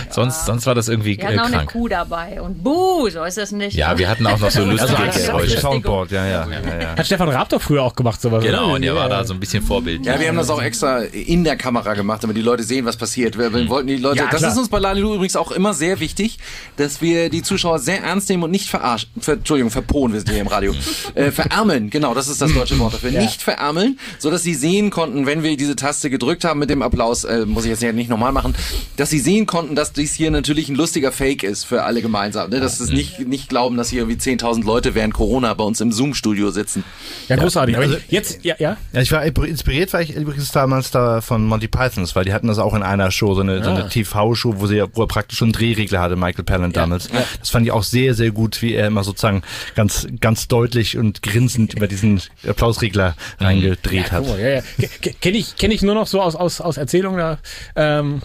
Sonst 0.09 0.45
sonst 0.45 0.65
war 0.65 0.75
das 0.75 0.87
irgendwie 0.87 1.17
Wir 1.17 1.23
äh, 1.23 1.27
hatten 1.27 1.39
auch 1.39 1.45
eine 1.45 1.55
krank. 1.57 1.71
Kuh 1.71 1.87
dabei 1.87 2.41
und 2.41 2.63
buh, 2.63 3.09
so 3.09 3.23
ist 3.23 3.37
das 3.37 3.51
nicht. 3.51 3.75
Ja, 3.75 3.97
wir 3.97 4.09
hatten 4.09 4.25
auch 4.27 4.39
noch 4.39 4.51
so 4.51 4.63
lustige 4.65 4.81
Also 4.81 4.95
als 4.95 5.25
Geräusche. 5.25 5.59
Soundboard, 5.59 6.11
ja, 6.11 6.25
ja. 6.25 6.47
ja, 6.49 6.81
ja. 6.81 6.95
Hat 6.97 7.05
Stefan 7.05 7.29
Raab 7.29 7.49
doch 7.49 7.61
früher 7.61 7.83
auch 7.83 7.95
gemacht, 7.95 8.21
sowas. 8.21 8.43
Genau, 8.43 8.65
oder? 8.65 8.73
und 8.75 8.81
der 8.81 8.95
war 8.95 9.03
Ja. 9.09 9.19
da 9.19 9.23
so 9.25 9.33
ein 9.33 9.39
bisschen 9.39 9.63
Vorbild. 9.63 10.05
Ja, 10.05 10.19
wir 10.19 10.27
haben 10.27 10.37
das 10.37 10.49
auch 10.49 10.61
extra 10.61 10.99
in 11.01 11.43
der 11.43 11.55
Kamera 11.55 11.93
gemacht, 11.93 12.23
damit 12.23 12.37
die 12.37 12.41
Leute 12.41 12.63
sehen, 12.63 12.85
was 12.85 12.97
passiert. 12.97 13.37
Wir, 13.37 13.53
wir 13.53 13.67
wollten 13.69 13.87
die 13.87 13.97
Leute, 13.97 14.17
Ja, 14.19 14.27
das 14.29 14.41
ist 14.43 14.57
uns 14.57 14.69
bei 14.69 14.79
Lalilu 14.79 15.15
übrigens 15.15 15.35
auch 15.35 15.51
immer 15.51 15.73
sehr 15.73 15.99
wichtig, 15.99 16.39
dass 16.77 17.01
wir 17.01 17.29
die 17.29 17.41
Zuschauer 17.43 17.79
sehr 17.79 18.01
ernst 18.03 18.29
nehmen 18.29 18.43
und 18.43 18.51
nicht 18.51 18.69
verarschen, 18.69 19.09
ver, 19.19 19.33
Entschuldigung, 19.33 19.71
verponen, 19.71 20.13
wir 20.13 20.19
sind 20.21 20.29
hier 20.31 20.41
im 20.41 20.47
Radio, 20.47 20.73
äh, 21.15 21.31
verärmeln, 21.31 21.89
genau, 21.89 22.13
das 22.13 22.27
ist 22.27 22.41
das 22.41 22.53
deutsche 22.53 22.77
Wort 22.79 22.93
dafür, 22.93 23.11
nicht 23.11 23.41
verärmeln, 23.41 23.99
so 24.19 24.29
dass 24.31 24.43
sie 24.43 24.53
sehen 24.55 24.89
konnten, 24.89 25.25
wenn 25.25 25.43
wir 25.43 25.57
diese 25.57 25.75
Taste 25.75 26.09
gedrückt 26.09 26.43
haben 26.43 26.59
mit 26.59 26.69
dem 26.69 26.81
Applaus, 26.81 27.23
äh, 27.23 27.45
muss 27.45 27.63
ich 27.65 27.69
jetzt 27.71 27.81
ja 27.81 27.91
nicht 27.91 28.09
nochmal 28.09 28.31
machen, 28.31 28.55
dass 28.97 29.09
sie 29.09 29.19
sehen 29.19 29.40
konnten, 29.45 29.75
dass 29.75 29.93
dies 29.93 30.13
hier 30.13 30.31
natürlich 30.31 30.69
ein 30.69 30.75
lustiger 30.75 31.11
Fake 31.11 31.43
ist 31.43 31.63
für 31.65 31.83
alle 31.83 32.01
gemeinsam, 32.01 32.49
ne? 32.49 32.59
dass 32.59 32.79
es 32.79 32.89
nicht, 32.89 33.19
nicht 33.19 33.49
glauben, 33.49 33.77
dass 33.77 33.89
hier 33.89 34.01
irgendwie 34.07 34.19
10.000 34.19 34.63
Leute 34.65 34.95
während 34.95 35.13
Corona 35.13 35.53
bei 35.53 35.63
uns 35.63 35.81
im 35.81 35.91
Zoom-Studio 35.91 36.51
sitzen. 36.51 36.83
Ja, 37.27 37.35
großartig. 37.35 37.75
Aber 37.75 37.85
Also- 37.85 37.97
jetzt, 38.09 38.43
ja, 38.43 38.55
ja. 38.59 38.77
Ja, 38.93 39.01
ich 39.01 39.11
war 39.11 39.23
inspiriert, 39.25 39.93
war 39.93 40.01
ich 40.01 40.15
übrigens 40.15 40.51
damals 40.51 40.91
da 40.91 41.21
von 41.21 41.45
Monty 41.45 41.67
Pythons, 41.67 42.15
weil 42.15 42.25
die 42.25 42.33
hatten 42.33 42.47
das 42.47 42.59
auch 42.59 42.73
in 42.73 42.83
einer 42.83 43.11
Show, 43.11 43.33
so 43.35 43.41
eine, 43.41 43.63
so 43.63 43.69
eine 43.69 43.89
TV-Show, 43.89 44.55
wo, 44.57 44.67
sie, 44.67 44.83
wo 44.93 45.03
er 45.03 45.07
praktisch 45.07 45.37
schon 45.37 45.51
Drehregler 45.51 46.01
hatte, 46.01 46.15
Michael 46.15 46.43
Palin 46.43 46.71
damals. 46.73 47.09
Das 47.39 47.49
fand 47.49 47.65
ich 47.65 47.71
auch 47.71 47.83
sehr, 47.83 48.13
sehr 48.13 48.31
gut, 48.31 48.61
wie 48.61 48.73
er 48.73 48.87
immer 48.87 49.03
sozusagen 49.03 49.41
ganz, 49.75 50.07
ganz 50.19 50.47
deutlich 50.47 50.97
und 50.97 51.21
grinsend 51.21 51.73
über 51.73 51.87
diesen 51.87 52.21
Applausregler 52.47 53.15
reingedreht 53.39 54.11
hat. 54.11 54.25
Ja, 54.27 54.37
ja. 54.49 54.61
Ke- 55.01 55.13
Kenne 55.19 55.37
ich, 55.37 55.55
kenn 55.55 55.71
ich 55.71 55.81
nur 55.81 55.95
noch 55.95 56.07
so 56.07 56.21
aus, 56.21 56.35
aus, 56.35 56.61
aus 56.61 56.77
Erzählungen. 56.77 57.17
Da, 57.17 57.37
ähm, 57.75 58.21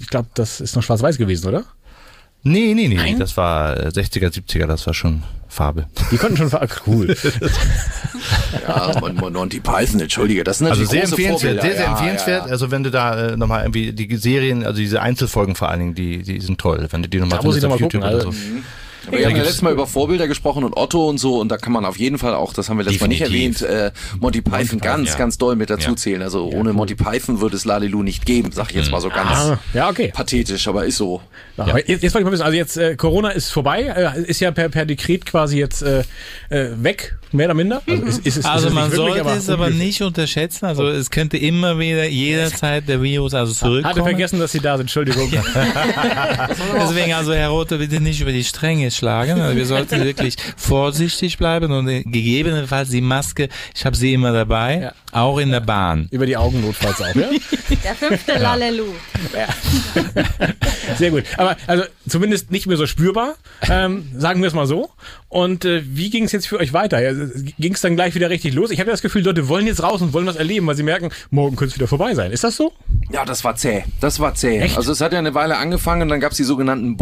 ich 0.00 0.08
glaube, 0.08 0.28
das 0.34 0.51
ist 0.60 0.76
noch 0.76 0.82
schwarz-weiß 0.82 1.18
gewesen, 1.18 1.48
oder? 1.48 1.64
Nee, 2.44 2.74
nee, 2.74 2.88
nee, 2.88 3.14
das 3.18 3.36
war 3.36 3.76
äh, 3.78 3.88
60er, 3.88 4.28
70er, 4.32 4.66
das 4.66 4.84
war 4.86 4.94
schon 4.94 5.22
Farbe. 5.48 5.86
Die 6.10 6.16
konnten 6.16 6.36
schon. 6.36 6.50
Ach, 6.52 6.80
cool. 6.86 7.16
Ja, 8.66 8.92
Mon- 9.00 9.14
Mon- 9.16 9.32
Monty 9.32 9.60
Python, 9.60 10.00
entschuldige, 10.00 10.44
das 10.44 10.58
sind 10.58 10.68
Also 10.68 10.82
natürlich 10.82 11.08
sehr 11.08 11.16
große 11.18 11.48
empfehlenswert, 11.48 11.60
Vorbilder. 11.60 11.62
sehr, 11.62 11.72
sehr 11.76 11.84
Ja, 11.84 11.90
empfehlenswert. 11.92 12.40
ja, 12.42 12.46
ja. 12.46 12.52
Also 12.52 12.70
wenn 12.70 12.82
du 12.84 12.90
da 12.90 13.28
äh, 13.30 13.36
nochmal 13.36 13.62
irgendwie 13.62 13.92
die 13.92 14.16
Serien, 14.16 14.64
also 14.64 14.78
diese 14.78 15.00
Einzelfolgen 15.02 15.54
vor 15.56 15.68
allen 15.70 15.80
Dingen, 15.80 15.94
die, 15.94 16.22
die 16.22 16.40
sind 16.40 16.58
toll. 16.60 16.86
Wenn 16.90 17.02
du 17.02 17.08
die 17.08 17.18
nochmal 17.18 17.40
findest 17.40 17.64
auf 17.64 17.80
YouTube 17.80 18.02
gucken, 18.02 18.02
oder 18.02 18.26
also- 18.26 18.30
so. 18.30 18.38
Aber 19.08 19.18
wir 19.18 19.26
haben 19.26 19.36
ja 19.36 19.42
letztes 19.42 19.62
Mal 19.62 19.72
über 19.72 19.86
Vorbilder 19.86 20.28
gesprochen 20.28 20.64
und 20.64 20.76
Otto 20.76 21.08
und 21.08 21.18
so 21.18 21.40
und 21.40 21.48
da 21.48 21.56
kann 21.56 21.72
man 21.72 21.84
auf 21.84 21.98
jeden 21.98 22.18
Fall 22.18 22.34
auch, 22.34 22.52
das 22.52 22.68
haben 22.68 22.76
wir 22.78 22.84
letztes 22.84 23.00
Mal 23.00 23.08
nicht 23.08 23.20
erwähnt, 23.22 23.60
äh, 23.62 23.90
Monty 24.20 24.42
Python 24.42 24.78
ganz, 24.78 25.10
ja. 25.10 25.18
ganz 25.18 25.38
doll 25.38 25.56
mit 25.56 25.70
dazu 25.70 25.90
Ja. 25.90 25.96
zählen. 25.96 26.22
Also 26.22 26.44
ohne 26.46 26.72
Monty 26.72 26.94
Python 26.94 27.40
würde 27.40 27.56
es 27.56 27.64
Lalilu 27.64 28.02
nicht 28.02 28.24
geben, 28.26 28.50
sag 28.52 28.70
ich 28.70 28.76
jetzt 28.76 28.90
mal 28.90 29.00
so 29.00 29.08
ganz 29.08 29.30
Ah, 29.38 29.58
ja, 29.74 29.88
okay. 29.88 30.12
pathetisch, 30.14 30.68
aber 30.68 30.84
ist 30.86 30.96
so. 30.98 31.20
Ja, 31.56 31.64
aber 31.64 31.78
Jetzt, 31.88 32.02
jetzt 32.02 32.14
wollte 32.14 32.20
ich 32.20 32.24
mal 32.26 32.32
wissen, 32.32 32.42
also 32.42 32.56
jetzt 32.56 32.76
äh, 32.76 32.96
Corona 32.96 33.30
ist 33.30 33.50
vorbei, 33.50 33.82
äh, 34.16 34.22
ist 34.22 34.40
ja 34.40 34.50
per, 34.52 34.68
per 34.68 34.86
Dekret 34.86 35.26
quasi 35.26 35.58
jetzt 35.58 35.82
äh, 35.82 36.00
äh, 36.48 36.68
weg, 36.82 37.16
mehr 37.32 37.46
oder 37.46 37.54
minder. 37.54 37.82
Also, 37.88 38.02
ist, 38.04 38.26
ist, 38.26 38.46
Also 38.46 38.66
ist 38.66 38.72
es 38.72 38.74
man 38.74 38.88
nicht 38.88 38.96
wirklich, 38.98 39.14
sollte 39.24 39.38
es 39.38 39.48
aber 39.48 39.64
ungefähr. 39.66 39.84
nicht 39.86 40.02
unterschätzen. 40.02 40.64
Also 40.66 40.86
es 40.88 41.10
könnte 41.10 41.36
immer 41.36 41.78
wieder 41.78 42.06
jederzeit 42.06 42.88
der 42.88 43.02
Virus 43.02 43.34
also 43.34 43.50
Hatte 43.52 43.58
zurückkommen. 43.82 44.04
vergessen, 44.04 44.38
dass 44.38 44.52
Sie 44.52 44.60
da 44.60 44.76
sind, 44.76 44.82
Entschuldigung. 44.84 45.30
Deswegen 46.80 47.12
also 47.14 47.32
Herr 47.34 47.48
Rothe, 47.48 47.78
bitte 47.78 48.00
nicht 48.00 48.20
über 48.20 48.32
die 48.32 48.44
Stränge 48.44 48.90
schlagen. 48.96 49.40
Also 49.40 49.56
wir 49.56 49.66
sollten 49.66 50.00
wirklich 50.04 50.36
vorsichtig 50.56 51.38
bleiben 51.38 51.72
und 51.72 51.86
gegebenenfalls 51.86 52.90
die 52.90 53.00
Maske, 53.00 53.48
ich 53.74 53.84
habe 53.84 53.96
sie 53.96 54.12
immer 54.14 54.32
dabei, 54.32 54.80
Ja. 54.82 54.92
auch 55.12 55.38
in 55.38 55.50
der 55.50 55.60
Bahn. 55.60 56.08
Über 56.10 56.26
die 56.26 56.36
Augen 56.36 56.60
notfalls 56.60 57.00
auch, 57.00 57.14
ja? 57.14 57.28
Der 57.84 57.94
fünfte 57.94 58.38
Lalelu. 58.38 58.84
Sehr 60.98 61.10
gut. 61.10 61.24
Aber 61.36 61.56
also 61.66 61.84
zumindest 62.08 62.50
nicht 62.50 62.66
mehr 62.66 62.76
so 62.76 62.86
spürbar, 62.86 63.34
ähm, 63.68 64.08
sagen 64.16 64.40
wir 64.40 64.48
es 64.48 64.54
mal 64.54 64.66
so. 64.66 64.90
Und 65.28 65.64
äh, 65.64 65.82
wie 65.86 66.10
ging 66.10 66.24
es 66.24 66.32
jetzt 66.32 66.46
für 66.46 66.58
euch 66.58 66.72
weiter? 66.72 67.00
Ging 67.58 67.72
es 67.74 67.80
dann 67.80 67.96
gleich 67.96 68.14
wieder 68.14 68.28
richtig 68.30 68.54
los? 68.54 68.70
Ich 68.70 68.78
habe 68.80 68.88
ja 68.90 68.92
das 68.92 69.02
Gefühl, 69.02 69.24
Leute 69.24 69.48
wollen 69.48 69.66
jetzt 69.66 69.82
raus 69.82 70.02
und 70.02 70.12
wollen 70.12 70.26
was 70.26 70.36
erleben, 70.36 70.66
weil 70.66 70.76
sie 70.76 70.82
merken, 70.82 71.10
morgen 71.30 71.56
könnte 71.56 71.70
es 71.72 71.76
wieder 71.76 71.86
vorbei 71.88 72.14
sein. 72.14 72.30
Ist 72.32 72.44
das 72.44 72.56
so? 72.56 72.72
Ja, 73.10 73.24
das 73.24 73.42
war 73.44 73.56
zäh. 73.56 73.84
Das 74.00 74.20
war 74.20 74.34
zäh. 74.34 74.58
Echt? 74.58 74.76
Also 74.76 74.92
es 74.92 75.00
hat 75.00 75.12
ja 75.12 75.18
eine 75.18 75.34
Weile 75.34 75.56
angefangen 75.56 76.02
und 76.02 76.08
dann 76.08 76.20
gab's 76.20 76.36
die 76.36 76.44
sogenannten 76.44 76.96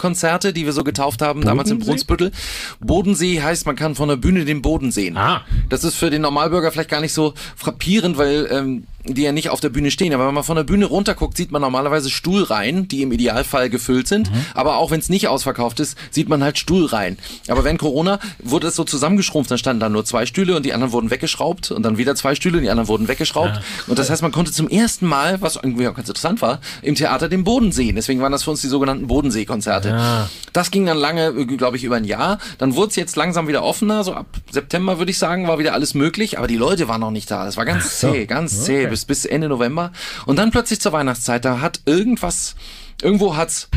Bodensee-Konzerte, 0.00 0.52
die 0.52 0.64
wir 0.64 0.72
so 0.72 0.84
getauft 0.84 1.22
haben, 1.22 1.42
damals 1.42 1.70
im 1.70 1.78
Bodensee? 1.78 1.90
Brunsbüttel. 1.90 2.32
Bodensee 2.80 3.42
heißt, 3.42 3.66
man 3.66 3.76
kann 3.76 3.94
von 3.94 4.08
der 4.08 4.16
Bühne 4.16 4.44
den 4.44 4.62
Boden 4.62 4.90
sehen. 4.90 5.16
Ah. 5.16 5.42
Das 5.68 5.84
ist 5.84 5.96
für 5.96 6.10
den 6.10 6.22
Normalbürger 6.22 6.72
vielleicht 6.72 6.90
gar 6.90 7.00
nicht 7.00 7.12
so 7.12 7.34
frappierend, 7.56 8.18
weil 8.18 8.48
ähm, 8.50 8.84
die 9.04 9.22
ja 9.22 9.32
nicht 9.32 9.48
auf 9.50 9.60
der 9.60 9.70
Bühne 9.70 9.90
stehen. 9.90 10.12
Aber 10.12 10.26
wenn 10.26 10.34
man 10.34 10.44
von 10.44 10.56
der 10.56 10.64
Bühne 10.64 10.86
runterguckt, 10.86 11.36
sieht 11.36 11.50
man 11.50 11.62
normalerweise 11.62 12.10
Stuhlreihen, 12.10 12.88
die 12.88 13.02
im 13.02 13.12
Idealfall 13.12 13.70
gefüllt 13.70 14.08
sind. 14.08 14.30
Mhm. 14.30 14.44
Aber 14.54 14.76
auch 14.76 14.90
wenn 14.90 15.00
es 15.00 15.08
nicht 15.08 15.28
ausverkauft 15.28 15.80
ist, 15.80 15.96
sieht 16.10 16.28
man 16.28 16.42
halt 16.44 16.58
Stuhlreihen. 16.58 17.18
Aber 17.48 17.64
wenn 17.64 17.78
Corona, 17.78 18.20
wurde 18.38 18.68
es 18.68 18.76
so 18.76 18.84
zusammengeschrumpft, 18.84 19.50
dann 19.50 19.58
standen 19.58 19.80
da 19.80 19.88
nur 19.88 20.04
zwei 20.04 20.26
Stühle 20.26 20.54
und 20.56 20.66
die 20.66 20.74
anderen 20.74 20.92
wurden 20.92 21.10
weggeschraubt 21.10 21.70
und 21.70 21.82
dann 21.82 21.98
wieder 21.98 22.14
zwei 22.14 22.34
Stühle 22.34 22.58
und 22.58 22.64
die 22.64 22.70
anderen 22.70 22.88
wurden 22.88 23.08
weggeschraubt. 23.08 23.60
Und 23.86 23.98
das 23.98 24.10
heißt, 24.10 24.22
man 24.22 24.32
konnte 24.32 24.52
zum 24.52 24.68
ersten 24.68 25.06
Mal, 25.06 25.40
was 25.40 25.56
irgendwie 25.56 25.88
auch 25.88 25.94
ganz 25.94 26.08
interessant 26.08 26.42
war, 26.42 26.60
im 26.82 26.94
Theater 26.94 27.28
den 27.28 27.44
Boden 27.44 27.72
sehen. 27.72 27.96
Deswegen 27.96 28.20
waren 28.20 28.32
das 28.32 28.44
für 28.44 28.50
uns 28.50 28.60
die 28.60 28.68
sogenannten 28.68 29.06
Bodensee-Konzerte. 29.06 30.28
Das 30.52 30.70
ging 30.70 30.84
dann 30.86 30.98
lange, 30.98 31.46
glaube 31.46 31.76
ich, 31.76 31.84
über 31.84 31.96
ein 31.96 32.04
Jahr. 32.04 32.38
Dann 32.58 32.76
wurde 32.76 32.90
es 32.90 32.96
jetzt 32.96 33.16
langsam 33.16 33.48
wieder 33.48 33.62
offener, 33.62 34.04
so 34.04 34.12
ab 34.12 34.26
September 34.50 34.98
würde 34.98 35.10
ich 35.10 35.18
sagen, 35.18 35.48
war 35.48 35.58
wieder 35.58 35.72
alles 35.72 35.94
möglich, 35.94 36.38
aber 36.38 36.46
die 36.46 36.56
Leute 36.56 36.88
waren 36.88 37.00
noch 37.00 37.10
nicht 37.10 37.30
da. 37.30 37.44
Das 37.44 37.56
war 37.56 37.64
ganz 37.64 37.98
zäh, 37.98 38.26
ganz 38.26 38.64
zäh 38.64 38.89
bis, 38.90 39.04
bis 39.04 39.24
Ende 39.24 39.48
November. 39.48 39.92
Und 40.26 40.36
dann 40.36 40.50
plötzlich 40.50 40.80
zur 40.80 40.92
Weihnachtszeit, 40.92 41.44
da 41.44 41.60
hat 41.60 41.80
irgendwas, 41.86 42.54
irgendwo 43.02 43.36
hat's 43.36 43.68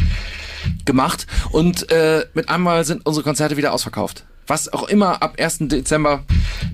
gemacht 0.85 1.27
und 1.51 1.91
äh, 1.91 2.25
mit 2.33 2.49
einmal 2.49 2.85
sind 2.85 3.05
unsere 3.05 3.23
Konzerte 3.23 3.57
wieder 3.57 3.73
ausverkauft. 3.73 4.25
Was 4.47 4.71
auch 4.71 4.83
immer 4.83 5.21
ab 5.21 5.35
1. 5.39 5.59
Dezember 5.61 6.23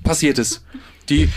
passiert 0.03 0.39
ist. 0.39 0.63
Die 1.09 1.29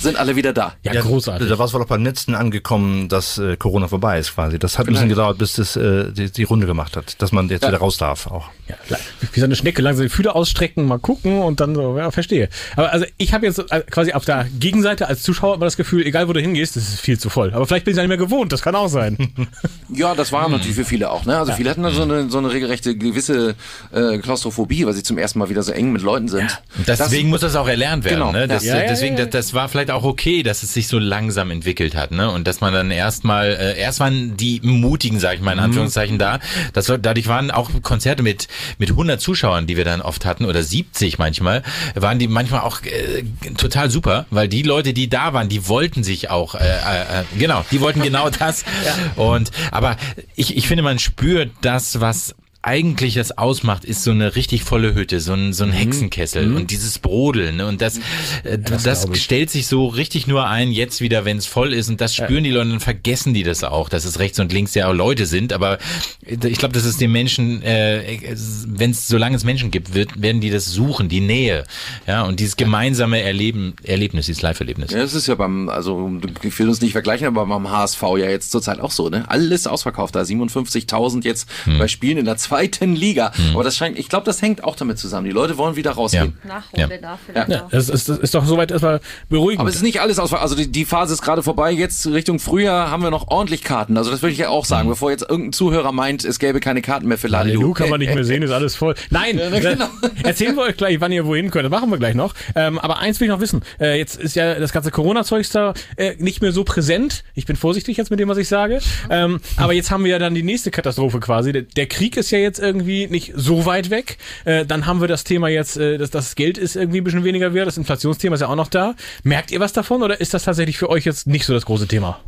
sind 0.00 0.16
alle 0.16 0.36
wieder 0.36 0.52
da. 0.52 0.74
Ja, 0.82 1.00
großartig. 1.00 1.48
Da 1.48 1.58
war 1.58 1.66
es 1.66 1.74
wohl 1.74 1.82
auch 1.82 1.86
beim 1.86 2.04
letzten 2.04 2.34
angekommen, 2.34 3.08
dass 3.08 3.38
äh, 3.38 3.56
Corona 3.56 3.88
vorbei 3.88 4.18
ist 4.18 4.34
quasi. 4.34 4.58
Das 4.58 4.78
hat 4.78 4.86
ein 4.86 4.92
bisschen 4.92 5.08
gedauert, 5.08 5.38
bis 5.38 5.54
das 5.54 5.76
äh, 5.76 6.12
die, 6.12 6.30
die 6.30 6.44
Runde 6.44 6.66
gemacht 6.66 6.96
hat, 6.96 7.20
dass 7.20 7.32
man 7.32 7.48
jetzt 7.48 7.66
wieder 7.66 7.78
raus 7.78 7.96
darf 7.98 8.26
auch. 8.26 8.48
Ja, 8.68 8.96
wie 9.32 9.40
so 9.40 9.46
eine 9.46 9.54
Schnecke 9.54 9.80
langsam 9.80 10.04
die 10.04 10.08
Fühler 10.08 10.34
ausstrecken, 10.34 10.86
mal 10.86 10.98
gucken 10.98 11.40
und 11.40 11.60
dann 11.60 11.74
so, 11.74 11.96
ja, 11.96 12.10
verstehe. 12.10 12.48
Aber 12.74 12.92
also 12.92 13.06
ich 13.16 13.32
habe 13.32 13.46
jetzt 13.46 13.58
äh, 13.70 13.80
quasi 13.82 14.12
auf 14.12 14.24
der 14.24 14.46
Gegenseite 14.58 15.08
als 15.08 15.22
Zuschauer 15.22 15.54
immer 15.54 15.66
das 15.66 15.76
Gefühl, 15.76 16.04
egal 16.04 16.28
wo 16.28 16.32
du 16.32 16.40
hingehst, 16.40 16.76
das 16.76 16.88
ist 16.88 17.00
viel 17.00 17.18
zu 17.18 17.30
voll. 17.30 17.52
Aber 17.54 17.66
vielleicht 17.66 17.84
bin 17.84 17.92
ich 17.92 17.96
ja 17.96 18.02
nicht 18.02 18.08
mehr 18.08 18.16
gewohnt, 18.18 18.52
das 18.52 18.62
kann 18.62 18.74
auch 18.74 18.88
sein. 18.88 19.16
Ja, 19.88 20.14
das 20.14 20.32
war 20.32 20.48
natürlich 20.48 20.74
für 20.74 20.84
viele 20.84 21.10
auch. 21.10 21.24
Ne? 21.26 21.38
Also 21.38 21.52
viele 21.52 21.70
hatten 21.70 21.82
da 21.82 21.90
so 21.90 22.02
eine, 22.02 22.28
so 22.28 22.38
eine 22.38 22.52
regelrechte 22.52 22.96
gewisse 22.96 23.54
äh, 23.92 24.18
Klaustrophobie, 24.18 24.84
weil 24.84 24.92
sie 24.94 25.02
zum 25.02 25.16
ersten 25.16 25.38
Mal 25.38 25.48
wieder 25.48 25.62
so 25.62 25.72
eng 25.72 25.92
mit 25.92 26.02
Leuten 26.02 26.28
sind. 26.28 26.60
Und 26.76 26.88
deswegen 26.88 27.28
muss 27.28 27.40
das 27.40 27.54
auch 27.54 27.68
erlernt 27.68 28.04
werden. 28.04 28.18
Genau. 28.18 28.32
Ne? 28.32 28.48
Das, 28.48 28.64
Ja, 28.64 28.78
ja, 28.78 28.88
deswegen, 28.88 29.14
ja, 29.14 29.20
ja. 29.20 29.26
Das, 29.26 29.46
das 29.46 29.54
war 29.54 29.68
vielleicht 29.68 29.85
auch 29.90 30.04
okay, 30.04 30.42
dass 30.42 30.62
es 30.62 30.72
sich 30.74 30.88
so 30.88 30.98
langsam 30.98 31.50
entwickelt 31.50 31.94
hat. 31.94 32.10
Ne? 32.10 32.30
Und 32.30 32.46
dass 32.46 32.60
man 32.60 32.72
dann 32.72 32.90
erstmal, 32.90 33.48
äh, 33.52 33.78
erst 33.78 34.00
waren 34.00 34.36
die 34.36 34.60
Mutigen, 34.62 35.18
sag 35.20 35.34
ich 35.34 35.40
mal 35.40 35.52
in 35.52 35.58
Anführungszeichen, 35.58 36.18
da. 36.18 36.40
Das, 36.72 36.88
war- 36.88 36.98
dadurch 36.98 37.26
waren 37.28 37.50
auch 37.50 37.70
Konzerte 37.82 38.22
mit, 38.22 38.48
mit 38.78 38.90
100 38.90 39.20
Zuschauern, 39.20 39.66
die 39.66 39.76
wir 39.76 39.84
dann 39.84 40.00
oft 40.02 40.24
hatten, 40.24 40.44
oder 40.44 40.62
70 40.62 41.18
manchmal, 41.18 41.62
waren 41.94 42.18
die 42.18 42.28
manchmal 42.28 42.60
auch 42.60 42.82
äh, 42.82 43.24
total 43.56 43.90
super, 43.90 44.26
weil 44.30 44.48
die 44.48 44.62
Leute, 44.62 44.92
die 44.92 45.08
da 45.08 45.32
waren, 45.32 45.48
die 45.48 45.68
wollten 45.68 46.04
sich 46.04 46.30
auch, 46.30 46.54
äh, 46.54 46.58
äh, 46.58 47.20
äh, 47.20 47.24
genau, 47.38 47.64
die 47.70 47.80
wollten 47.80 48.02
genau 48.02 48.30
das. 48.30 48.64
Und 49.16 49.50
aber 49.70 49.96
ich, 50.34 50.56
ich 50.56 50.66
finde, 50.68 50.82
man 50.82 50.98
spürt 50.98 51.50
das, 51.60 52.00
was 52.00 52.34
eigentlich 52.66 53.14
das 53.14 53.38
ausmacht, 53.38 53.84
ist 53.84 54.02
so 54.02 54.10
eine 54.10 54.34
richtig 54.34 54.64
volle 54.64 54.92
Hütte, 54.94 55.20
so 55.20 55.34
ein, 55.34 55.52
so 55.52 55.62
ein 55.62 55.70
Hexenkessel 55.70 56.52
und 56.52 56.72
dieses 56.72 56.98
Brodeln. 56.98 57.58
Ne? 57.58 57.66
Und 57.66 57.80
das, 57.80 57.98
äh, 58.42 58.58
das, 58.58 59.06
stellt 59.12 59.50
sich 59.50 59.68
so 59.68 59.86
richtig 59.86 60.26
nur 60.26 60.48
ein, 60.48 60.72
jetzt 60.72 61.00
wieder, 61.00 61.24
wenn 61.24 61.36
es 61.36 61.46
voll 61.46 61.72
ist. 61.72 61.88
Und 61.88 62.00
das 62.00 62.16
spüren 62.16 62.42
die 62.42 62.50
Leute, 62.50 62.70
dann 62.70 62.80
vergessen 62.80 63.34
die 63.34 63.44
das 63.44 63.62
auch, 63.62 63.88
dass 63.88 64.04
es 64.04 64.18
rechts 64.18 64.40
und 64.40 64.52
links 64.52 64.74
ja 64.74 64.88
auch 64.88 64.92
Leute 64.92 65.26
sind. 65.26 65.52
Aber 65.52 65.78
ich 66.26 66.58
glaube, 66.58 66.74
das 66.74 66.84
ist 66.84 67.00
den 67.00 67.12
Menschen, 67.12 67.62
äh, 67.62 68.18
wenn 68.66 68.90
es, 68.90 69.06
solange 69.06 69.36
es 69.36 69.44
Menschen 69.44 69.70
gibt, 69.70 69.94
wird, 69.94 70.20
werden 70.20 70.40
die 70.40 70.50
das 70.50 70.66
suchen, 70.66 71.08
die 71.08 71.20
Nähe. 71.20 71.62
Ja, 72.08 72.24
und 72.24 72.40
dieses 72.40 72.56
gemeinsame 72.56 73.20
Erleben, 73.20 73.74
Erlebnis, 73.84 74.26
dieses 74.26 74.42
Live-Erlebnis. 74.42 74.90
Ja, 74.90 74.98
das 74.98 75.14
ist 75.14 75.28
ja 75.28 75.36
beim, 75.36 75.68
also 75.68 76.10
ich 76.42 76.58
will 76.58 76.68
uns 76.68 76.80
nicht 76.80 76.92
vergleichen, 76.92 77.28
aber 77.28 77.46
beim 77.46 77.70
HSV 77.70 78.02
ja 78.18 78.28
jetzt 78.28 78.50
zurzeit 78.50 78.80
auch 78.80 78.90
so, 78.90 79.08
ne? 79.08 79.24
Alles 79.28 79.68
ausverkauft 79.68 80.16
da, 80.16 80.22
57.000 80.22 81.22
jetzt 81.24 81.48
Hm. 81.62 81.78
bei 81.78 81.86
Spielen 81.86 82.18
in 82.18 82.24
der 82.24 82.36
zweiten 82.36 82.55
Liga. 82.94 83.32
Aber 83.54 83.64
das 83.64 83.76
scheint, 83.76 83.98
ich 83.98 84.08
glaube, 84.08 84.24
das 84.24 84.42
hängt 84.42 84.64
auch 84.64 84.76
damit 84.76 84.98
zusammen. 84.98 85.26
Die 85.26 85.32
Leute 85.32 85.56
wollen 85.58 85.76
wieder 85.76 85.92
rausgehen. 85.92 86.36
Nachhole 86.46 86.98
da 87.00 87.18
vielleicht 87.24 87.48
Ja, 87.48 87.64
auch. 87.64 87.70
das 87.70 87.88
ist, 87.88 88.08
das 88.08 88.18
ist 88.18 88.34
doch 88.34 88.44
soweit 88.44 88.70
erstmal 88.70 89.00
beruhigend. 89.28 89.60
Aber 89.60 89.68
es 89.68 89.76
ist 89.76 89.82
nicht 89.82 90.00
alles 90.00 90.18
ausverkauft. 90.18 90.42
Also 90.50 90.56
die, 90.56 90.70
die 90.70 90.84
Phase 90.84 91.14
ist 91.14 91.22
gerade 91.22 91.42
vorbei. 91.42 91.70
Jetzt 91.70 92.06
Richtung 92.06 92.38
Frühjahr 92.38 92.90
haben 92.90 93.02
wir 93.02 93.10
noch 93.10 93.28
ordentlich 93.28 93.62
Karten. 93.62 93.96
Also 93.96 94.10
das 94.10 94.22
würde 94.22 94.32
ich 94.32 94.38
ja 94.38 94.48
auch 94.48 94.64
sagen, 94.64 94.88
bevor 94.88 95.10
jetzt 95.10 95.22
irgendein 95.28 95.52
Zuhörer 95.52 95.92
meint, 95.92 96.24
es 96.24 96.38
gäbe 96.38 96.60
keine 96.60 96.82
Karten 96.82 97.08
mehr 97.08 97.18
für 97.18 97.28
Lalelu. 97.28 97.72
kann 97.74 97.90
man 97.90 98.00
nicht 98.00 98.14
mehr 98.14 98.24
sehen, 98.24 98.42
ist 98.42 98.50
alles 98.50 98.74
voll. 98.76 98.94
Nein, 99.10 99.40
na, 99.50 99.58
genau. 99.58 99.84
äh, 100.02 100.28
erzählen 100.28 100.56
wir 100.56 100.62
euch 100.64 100.76
gleich, 100.76 101.00
wann 101.00 101.12
ihr 101.12 101.26
wohin 101.26 101.50
könnt. 101.50 101.64
Das 101.64 101.70
machen 101.70 101.90
wir 101.90 101.98
gleich 101.98 102.14
noch. 102.14 102.34
Ähm, 102.54 102.78
aber 102.78 102.98
eins 102.98 103.20
will 103.20 103.26
ich 103.26 103.32
noch 103.32 103.40
wissen. 103.40 103.62
Äh, 103.80 103.98
jetzt 103.98 104.16
ist 104.16 104.34
ja 104.36 104.58
das 104.58 104.72
ganze 104.72 104.90
Corona-Zeugs 104.90 105.50
da 105.50 105.74
äh, 105.96 106.14
nicht 106.18 106.42
mehr 106.42 106.52
so 106.52 106.64
präsent. 106.64 107.24
Ich 107.34 107.46
bin 107.46 107.56
vorsichtig 107.56 107.96
jetzt 107.96 108.10
mit 108.10 108.20
dem, 108.20 108.28
was 108.28 108.38
ich 108.38 108.48
sage. 108.48 108.80
Ähm, 109.10 109.40
aber 109.56 109.72
jetzt 109.72 109.90
haben 109.90 110.04
wir 110.04 110.10
ja 110.12 110.18
dann 110.18 110.34
die 110.34 110.42
nächste 110.42 110.70
Katastrophe 110.70 111.20
quasi. 111.20 111.52
Der, 111.52 111.62
der 111.62 111.86
Krieg 111.86 112.16
ist 112.16 112.30
ja 112.30 112.38
jetzt 112.38 112.45
irgendwie 112.58 113.06
nicht 113.08 113.32
so 113.34 113.66
weit 113.66 113.90
weg. 113.90 114.18
Äh, 114.44 114.64
dann 114.64 114.86
haben 114.86 115.00
wir 115.00 115.08
das 115.08 115.24
Thema 115.24 115.48
jetzt, 115.48 115.76
äh, 115.76 115.98
dass 115.98 116.10
das 116.10 116.34
Geld 116.34 116.58
ist 116.58 116.76
irgendwie 116.76 117.00
ein 117.00 117.04
bisschen 117.04 117.24
weniger 117.24 117.54
wert. 117.54 117.66
Das 117.66 117.76
Inflationsthema 117.76 118.34
ist 118.34 118.40
ja 118.40 118.48
auch 118.48 118.56
noch 118.56 118.68
da. 118.68 118.94
Merkt 119.22 119.50
ihr 119.50 119.60
was 119.60 119.72
davon 119.72 120.02
oder 120.02 120.20
ist 120.20 120.34
das 120.34 120.44
tatsächlich 120.44 120.78
für 120.78 120.88
euch 120.88 121.04
jetzt 121.04 121.26
nicht 121.26 121.44
so 121.46 121.52
das 121.52 121.66
große 121.66 121.86
Thema? 121.88 122.20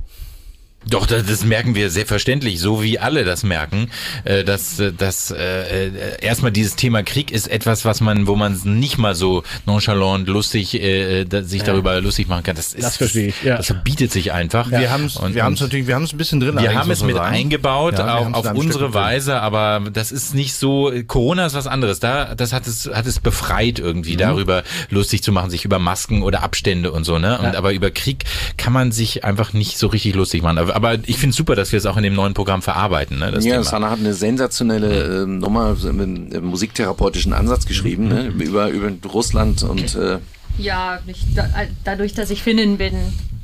Doch, 0.86 1.06
das, 1.06 1.26
das 1.26 1.44
merken 1.44 1.74
wir 1.74 1.90
selbstverständlich, 1.90 2.60
so 2.60 2.82
wie 2.82 2.98
alle 2.98 3.24
das 3.24 3.42
merken, 3.42 3.90
äh, 4.24 4.42
dass, 4.44 4.78
äh, 4.78 4.92
dass 4.92 5.30
äh, 5.30 5.88
äh, 5.88 5.92
erstmal 6.22 6.50
dieses 6.52 6.76
Thema 6.76 7.02
Krieg 7.02 7.30
ist 7.30 7.48
etwas, 7.48 7.84
was 7.84 8.00
man, 8.00 8.26
wo 8.26 8.36
man 8.36 8.58
nicht 8.64 8.96
mal 8.96 9.14
so 9.14 9.42
nonchalant 9.66 10.28
lustig 10.28 10.80
äh, 10.80 11.24
da, 11.24 11.42
sich 11.42 11.62
darüber 11.64 12.00
lustig 12.00 12.28
machen 12.28 12.42
kann. 12.44 12.56
Das, 12.56 12.72
ist, 12.72 12.82
Das 12.82 12.96
verstehe 12.96 13.28
ich, 13.28 13.42
ja. 13.42 13.56
Das 13.56 13.66
verbietet 13.66 14.12
sich 14.12 14.32
einfach. 14.32 14.70
Wir 14.70 14.90
haben 14.90 15.06
es 15.06 15.16
wir 15.34 15.42
haben's 15.44 15.60
und- 15.60 15.66
natürlich, 15.66 15.88
wir 15.88 15.94
haben 15.96 16.04
es 16.04 16.12
ein 16.14 16.16
bisschen 16.16 16.40
drin. 16.40 16.56
Wir 16.58 16.72
haben 16.74 16.90
es 16.90 17.02
mit 17.02 17.16
sagen. 17.16 17.34
eingebaut, 17.34 17.98
Ja, 17.98 18.06
wir 18.06 18.14
auf, 18.36 18.46
ein 18.46 18.54
Stück 18.54 18.56
unsere 18.64 18.84
mit 18.86 18.94
drin. 18.94 19.02
Weise, 19.02 19.40
aber 19.42 19.90
das 19.92 20.10
ist 20.12 20.32
nicht 20.34 20.54
so, 20.54 20.90
Corona 21.06 21.44
ist 21.46 21.54
was 21.54 21.66
anderes. 21.66 21.98
Da, 22.00 22.34
das 22.34 22.52
hat 22.54 22.66
es, 22.66 22.88
hat 22.92 23.04
es 23.06 23.18
befreit 23.20 23.78
irgendwie, 23.78 24.14
Mhm. 24.14 24.18
darüber 24.18 24.62
lustig 24.90 25.22
zu 25.22 25.32
machen, 25.32 25.50
sich 25.50 25.64
über 25.66 25.78
Masken 25.80 26.22
oder 26.22 26.42
Abstände 26.42 26.92
und 26.92 27.04
so, 27.04 27.18
ne? 27.18 27.36
Und, 27.38 27.56
Aber 27.56 27.72
über 27.74 27.90
Krieg 27.90 28.24
kann 28.56 28.72
man 28.72 28.90
sich 28.92 29.24
einfach 29.24 29.52
nicht 29.52 29.76
so 29.76 29.88
richtig 29.88 30.14
lustig 30.14 30.42
machen. 30.42 30.56
Aber, 30.58 30.67
aber 30.74 30.98
ich 31.06 31.18
finde 31.18 31.34
super, 31.34 31.54
dass 31.54 31.72
wir 31.72 31.78
es 31.78 31.86
auch 31.86 31.96
in 31.96 32.02
dem 32.02 32.14
neuen 32.14 32.34
Programm 32.34 32.62
verarbeiten, 32.62 33.18
ne? 33.18 33.30
Das 33.30 33.44
ja, 33.44 33.52
Thema. 33.52 33.64
Sana 33.64 33.90
hat 33.90 33.98
eine 33.98 34.14
sensationelle 34.14 35.22
äh, 35.22 35.26
Nummer 35.26 35.74
mit 35.74 36.34
einem 36.34 36.44
musiktherapeutischen 36.44 37.32
Ansatz 37.32 37.66
geschrieben, 37.66 38.08
ne? 38.08 38.26
über, 38.26 38.68
über 38.68 38.90
Russland 39.08 39.62
und 39.62 39.94
äh, 39.94 40.18
Ja, 40.58 41.00
ich, 41.06 41.24
da, 41.34 41.48
dadurch, 41.84 42.14
dass 42.14 42.30
ich 42.30 42.42
Finnin 42.42 42.78
bin, 42.78 42.94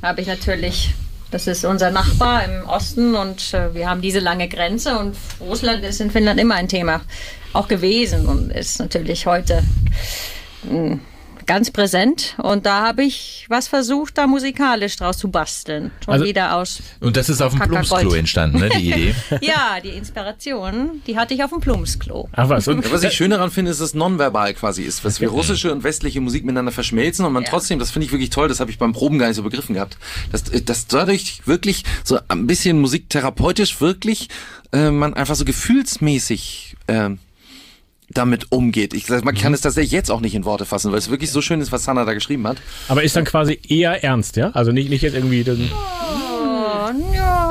habe 0.02 0.20
ich 0.20 0.26
natürlich, 0.26 0.94
das 1.30 1.46
ist 1.46 1.64
unser 1.64 1.90
Nachbar 1.90 2.44
im 2.44 2.68
Osten 2.68 3.14
und 3.14 3.54
äh, 3.54 3.74
wir 3.74 3.88
haben 3.88 4.00
diese 4.00 4.20
lange 4.20 4.48
Grenze 4.48 4.98
und 4.98 5.16
Russland 5.40 5.84
ist 5.84 6.00
in 6.00 6.10
Finnland 6.10 6.40
immer 6.40 6.54
ein 6.56 6.68
Thema, 6.68 7.00
auch 7.52 7.68
gewesen 7.68 8.26
und 8.26 8.50
ist 8.50 8.78
natürlich 8.78 9.26
heute 9.26 9.62
mh, 10.68 10.98
ganz 11.46 11.70
präsent. 11.70 12.34
Und 12.38 12.66
da 12.66 12.86
habe 12.86 13.04
ich 13.04 13.46
was 13.48 13.68
versucht, 13.68 14.18
da 14.18 14.26
musikalisch 14.26 14.96
draus 14.96 15.18
zu 15.18 15.28
basteln. 15.30 15.90
Schon 16.04 16.14
Also- 16.14 16.24
wieder 16.26 16.56
aus. 16.56 16.82
Und 17.00 17.16
das 17.16 17.28
ist 17.28 17.40
auf 17.40 17.52
dem. 17.52 17.60
Plumpsklo 17.60 18.14
entstanden, 18.14 18.58
ne? 18.58 18.68
Die 18.70 18.90
Idee. 18.90 19.14
Ja, 19.40 19.78
die 19.82 19.90
Inspiration, 19.90 21.02
die 21.06 21.16
hatte 21.18 21.34
ich 21.34 21.42
auf 21.44 21.50
dem 21.50 21.60
Plumpsklo. 21.60 22.28
Ach 22.32 22.48
was. 22.48 22.68
Und, 22.68 22.90
was 22.92 23.02
ich 23.02 23.12
schön 23.12 23.30
daran 23.30 23.50
finde, 23.50 23.70
ist, 23.70 23.80
dass 23.80 23.88
es 23.88 23.94
nonverbal 23.94 24.54
quasi 24.54 24.82
ist, 24.82 25.04
was 25.04 25.20
wir 25.20 25.28
russische 25.28 25.72
und 25.72 25.82
westliche 25.84 26.20
Musik 26.20 26.44
miteinander 26.44 26.72
verschmelzen 26.72 27.24
und 27.24 27.32
man 27.32 27.42
Ja. 27.44 27.50
trotzdem, 27.50 27.78
das 27.78 27.90
finde 27.90 28.06
ich 28.06 28.12
wirklich 28.12 28.30
toll, 28.30 28.48
das 28.48 28.60
habe 28.60 28.70
ich 28.70 28.78
beim 28.78 28.92
Proben 28.92 29.18
gar 29.18 29.26
nicht 29.28 29.36
so 29.36 29.42
begriffen 29.42 29.74
gehabt, 29.74 29.96
dass, 30.32 30.44
dass 30.44 30.86
dadurch 30.86 31.42
wirklich 31.46 31.84
so 32.04 32.18
ein 32.28 32.46
bisschen 32.46 32.80
musiktherapeutisch 32.80 33.80
wirklich 33.80 34.28
äh, 34.72 34.90
man 34.90 35.14
einfach 35.14 35.34
so 35.36 35.44
gefühlsmäßig 35.44 36.76
ähm, 36.88 37.18
damit 38.10 38.52
umgeht. 38.52 38.94
Ich 38.94 39.06
sag, 39.06 39.24
man 39.24 39.34
kann 39.34 39.54
es 39.54 39.60
tatsächlich 39.60 39.92
jetzt 39.92 40.10
auch 40.10 40.20
nicht 40.20 40.34
in 40.34 40.44
Worte 40.44 40.64
fassen, 40.66 40.92
weil 40.92 40.98
es 40.98 41.10
wirklich 41.10 41.30
so 41.30 41.40
schön 41.40 41.60
ist, 41.60 41.72
was 41.72 41.84
Sanna 41.84 42.04
da 42.04 42.14
geschrieben 42.14 42.46
hat. 42.46 42.58
aber 42.88 43.02
ist 43.02 43.16
dann 43.16 43.24
quasi 43.24 43.58
eher 43.68 44.04
ernst, 44.04 44.36
ja? 44.36 44.50
Also 44.50 44.72
nicht, 44.72 44.90
nicht 44.90 45.02
jetzt 45.02 45.14
irgendwie... 45.14 45.44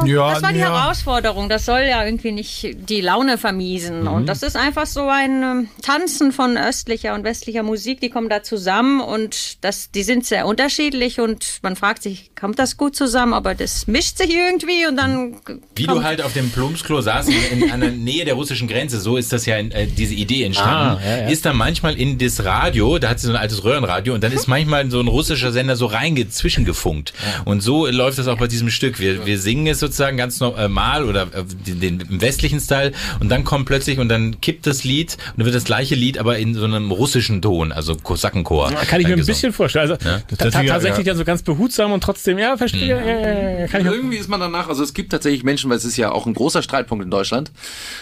Ja, 0.05 0.33
das 0.33 0.43
war 0.43 0.53
die 0.53 0.59
ja. 0.59 0.73
Herausforderung. 0.73 1.49
Das 1.49 1.65
soll 1.65 1.81
ja 1.81 2.05
irgendwie 2.05 2.31
nicht 2.31 2.75
die 2.89 3.01
Laune 3.01 3.37
vermiesen. 3.37 4.01
Mhm. 4.01 4.07
Und 4.07 4.25
das 4.27 4.43
ist 4.43 4.55
einfach 4.55 4.85
so 4.85 5.07
ein 5.07 5.43
ähm, 5.43 5.67
Tanzen 5.81 6.31
von 6.31 6.57
östlicher 6.57 7.13
und 7.13 7.23
westlicher 7.23 7.63
Musik. 7.63 8.01
Die 8.01 8.09
kommen 8.09 8.29
da 8.29 8.43
zusammen 8.43 9.01
und 9.01 9.63
das, 9.63 9.91
die 9.91 10.03
sind 10.03 10.25
sehr 10.25 10.45
unterschiedlich 10.45 11.19
und 11.19 11.59
man 11.61 11.75
fragt 11.75 12.03
sich, 12.03 12.31
kommt 12.39 12.59
das 12.59 12.77
gut 12.77 12.95
zusammen? 12.95 13.33
Aber 13.33 13.55
das 13.55 13.87
mischt 13.87 14.17
sich 14.17 14.33
irgendwie 14.33 14.85
und 14.87 14.97
dann. 14.97 15.35
Wie 15.75 15.87
du 15.87 16.03
halt 16.03 16.21
auf 16.21 16.33
dem 16.33 16.51
Plumpsklo 16.51 17.01
saßt, 17.01 17.29
in, 17.29 17.63
in 17.63 17.71
einer 17.71 17.89
Nähe 17.91 18.25
der 18.25 18.33
russischen 18.33 18.67
Grenze, 18.67 18.99
so 18.99 19.17
ist 19.17 19.31
das 19.31 19.45
ja 19.45 19.57
in, 19.57 19.71
äh, 19.71 19.87
diese 19.87 20.13
Idee 20.13 20.43
entstanden. 20.43 21.01
Ah, 21.01 21.01
ja, 21.03 21.17
ja. 21.23 21.27
Ist 21.29 21.45
dann 21.45 21.55
manchmal 21.55 21.95
in 21.95 22.17
das 22.17 22.43
Radio, 22.43 22.99
da 22.99 23.09
hat 23.09 23.19
sie 23.19 23.27
so 23.27 23.33
ein 23.33 23.39
altes 23.39 23.63
Röhrenradio 23.63 24.13
und 24.13 24.23
dann 24.23 24.31
ist 24.31 24.47
manchmal 24.47 24.89
so 24.91 24.99
ein 24.99 25.07
russischer 25.07 25.51
Sender 25.51 25.75
so 25.75 25.85
reingezwischen 25.85 26.65
gefunkt. 26.65 27.13
Und 27.45 27.61
so 27.61 27.87
läuft 27.87 28.17
das 28.19 28.27
auch 28.27 28.37
bei 28.37 28.47
diesem 28.47 28.69
Stück. 28.69 28.99
Wir, 28.99 29.25
wir 29.25 29.39
singen 29.39 29.67
es 29.67 29.79
sozusagen 29.79 29.92
ganz 29.97 30.39
normal 30.39 31.05
oder 31.05 31.23
äh, 31.33 31.43
den, 31.67 31.79
den 31.79 31.99
im 32.01 32.21
westlichen 32.21 32.59
Style 32.59 32.91
und 33.19 33.29
dann 33.29 33.43
kommt 33.43 33.65
plötzlich 33.65 33.99
und 33.99 34.09
dann 34.09 34.39
kippt 34.41 34.65
das 34.67 34.83
Lied 34.83 35.17
und 35.31 35.39
dann 35.39 35.45
wird 35.45 35.55
das 35.55 35.63
gleiche 35.63 35.95
Lied, 35.95 36.17
aber 36.17 36.37
in 36.37 36.53
so 36.53 36.65
einem 36.65 36.91
russischen 36.91 37.41
Ton, 37.41 37.71
also 37.71 37.95
Kosakenchor. 37.95 38.71
Kann 38.71 39.01
ich 39.01 39.07
mir 39.07 39.13
ein 39.13 39.17
gesungen. 39.17 39.25
bisschen 39.25 39.53
vorstellen. 39.53 39.89
Also 39.91 39.95
ta- 40.03 40.21
natürlich, 40.29 40.69
tatsächlich 40.69 41.05
ja. 41.05 41.13
dann 41.13 41.17
so 41.17 41.25
ganz 41.25 41.41
behutsam 41.43 41.91
und 41.91 42.01
trotzdem, 42.03 42.37
ja, 42.37 42.57
verstehe. 42.57 42.87
Ja, 42.87 43.01
ja, 43.01 43.19
ja, 43.19 43.59
ja, 43.61 43.67
kann 43.67 43.81
ich 43.81 43.87
mir- 43.87 43.93
Irgendwie 43.95 44.17
ist 44.17 44.29
man 44.29 44.39
danach, 44.39 44.67
also 44.69 44.83
es 44.83 44.93
gibt 44.93 45.11
tatsächlich 45.11 45.43
Menschen, 45.43 45.69
weil 45.69 45.77
es 45.77 45.85
ist 45.85 45.97
ja 45.97 46.11
auch 46.11 46.25
ein 46.25 46.33
großer 46.33 46.61
Streitpunkt 46.63 47.03
in 47.03 47.11
Deutschland, 47.11 47.51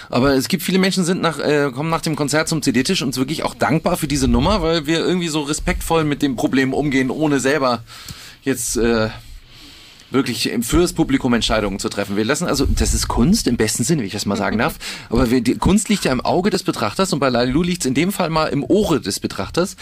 aber 0.10 0.34
es 0.34 0.48
gibt 0.48 0.64
viele 0.64 0.80
Menschen, 0.80 1.04
sind 1.04 1.22
nach, 1.22 1.40
äh, 1.40 1.72
kommen 1.72 1.90
nach 1.90 2.02
dem 2.02 2.16
Konzert 2.16 2.48
zum 2.48 2.62
CD-Tisch 2.62 3.02
und 3.02 3.14
sind 3.14 3.22
wirklich 3.22 3.44
auch 3.44 3.54
dankbar 3.56 3.98
für 3.98 4.08
diese 4.08 4.28
Nummer, 4.28 4.62
weil 4.62 4.86
wir 4.88 5.00
irgendwie 5.00 5.28
so 5.28 5.42
respektvoll 5.42 6.04
mit 6.04 6.22
dem 6.22 6.36
Problem 6.36 6.74
umgehen, 6.74 7.10
ohne 7.10 7.40
selber 7.40 7.84
jetzt 8.44 8.78
äh, 8.78 9.10
wirklich 10.12 10.52
fürs 10.62 10.94
Publikum 10.94 11.34
Entscheidungen 11.34 11.80
zu 11.80 11.90
treffen. 11.90 12.16
Wir 12.18 12.26
lassen 12.26 12.48
also, 12.48 12.66
das 12.66 12.94
ist 12.94 13.08
Kunst 13.08 13.48
im 13.48 13.58
besten 13.58 13.84
Sinne, 13.84 14.04
wie 14.04 14.08
ich 14.08 14.14
das 14.14 14.26
mal 14.26 14.38
sagen 14.38 14.58
darf, 14.58 14.76
aber 15.10 15.32
wir, 15.32 15.42
die 15.42 15.56
Kunst 15.56 15.90
liegt 15.90 16.06
ja 16.06 16.12
im 16.12 16.22
Auge 16.22 16.50
des 16.50 16.64
Betrachters 16.64 17.14
und 17.14 17.20
bei 17.20 17.30
Lalilu 17.30 17.64
liegt 17.64 17.82
es 17.82 17.86
in 17.86 17.94
dem 17.94 18.12
Fall 18.12 18.30
mal 18.30 18.48
im 18.48 18.64
Ohre 18.64 19.02
des 19.02 19.20
Betrachters. 19.20 19.76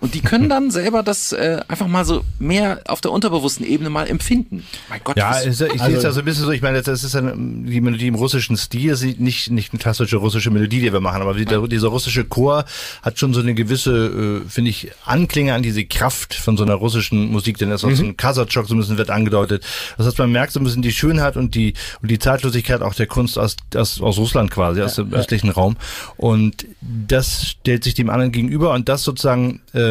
Und 0.00 0.14
die 0.14 0.20
können 0.20 0.48
dann 0.48 0.70
selber 0.70 1.02
das 1.02 1.32
äh, 1.32 1.60
einfach 1.68 1.86
mal 1.86 2.04
so 2.04 2.24
mehr 2.38 2.80
auf 2.88 3.00
der 3.00 3.12
unterbewussten 3.12 3.64
Ebene 3.64 3.90
mal 3.90 4.06
empfinden. 4.08 4.64
Mein 4.90 5.00
Gott, 5.02 5.16
Ja, 5.16 5.38
ist, 5.38 5.62
ich 5.62 5.80
sehe 5.80 5.96
es 5.96 6.02
ja 6.02 6.10
so 6.10 6.18
ein 6.18 6.24
bisschen 6.24 6.44
so, 6.44 6.50
ich 6.50 6.62
meine, 6.62 6.82
das 6.82 7.04
ist 7.04 7.14
ein, 7.14 7.64
die 7.64 7.80
Melodie 7.80 8.08
im 8.08 8.16
russischen 8.16 8.56
Stil, 8.56 8.94
nicht, 9.18 9.50
nicht 9.50 9.72
eine 9.72 9.78
klassische 9.78 10.16
russische 10.16 10.50
Melodie, 10.50 10.80
die 10.80 10.92
wir 10.92 11.00
machen, 11.00 11.22
aber 11.22 11.34
die, 11.34 11.44
der, 11.44 11.66
dieser 11.68 11.88
russische 11.88 12.24
Chor 12.24 12.64
hat 13.02 13.18
schon 13.18 13.32
so 13.32 13.40
eine 13.40 13.54
gewisse, 13.54 14.42
äh, 14.44 14.48
finde 14.48 14.70
ich, 14.70 14.90
Anklinge 15.06 15.54
an 15.54 15.62
diese 15.62 15.84
Kraft 15.84 16.34
von 16.34 16.56
so 16.56 16.64
einer 16.64 16.74
russischen 16.74 17.30
Musik, 17.30 17.56
denn 17.58 17.70
das 17.70 17.84
ist 17.84 17.90
auch 17.90 17.96
so 17.96 18.04
ein 18.04 18.16
Kasachok, 18.16 18.66
so 18.66 18.74
ein 18.74 18.78
bisschen 18.78 18.98
wird 18.98 19.10
angedeutet. 19.10 19.64
Das 19.96 20.06
heißt, 20.06 20.18
man 20.18 20.32
merkt 20.32 20.52
so 20.52 20.60
ein 20.60 20.64
bisschen 20.64 20.82
die 20.82 20.92
Schönheit 20.92 21.36
und 21.36 21.54
die, 21.54 21.72
und 22.02 22.10
die 22.10 22.18
Zeitlosigkeit 22.18 22.82
auch 22.82 22.94
der 22.94 23.06
Kunst 23.06 23.38
aus, 23.38 23.56
aus, 23.74 24.00
aus 24.02 24.18
Russland 24.18 24.50
quasi, 24.50 24.82
aus 24.82 24.96
dem 24.96 25.14
östlichen 25.14 25.50
Raum. 25.50 25.76
Und 26.16 26.66
das 26.80 27.46
stellt 27.46 27.84
sich 27.84 27.94
dem 27.94 28.10
anderen 28.10 28.32
gegenüber 28.32 28.72
und 28.72 28.88
das 28.88 29.04
sozusagen 29.04 29.60
äh, 29.72 29.83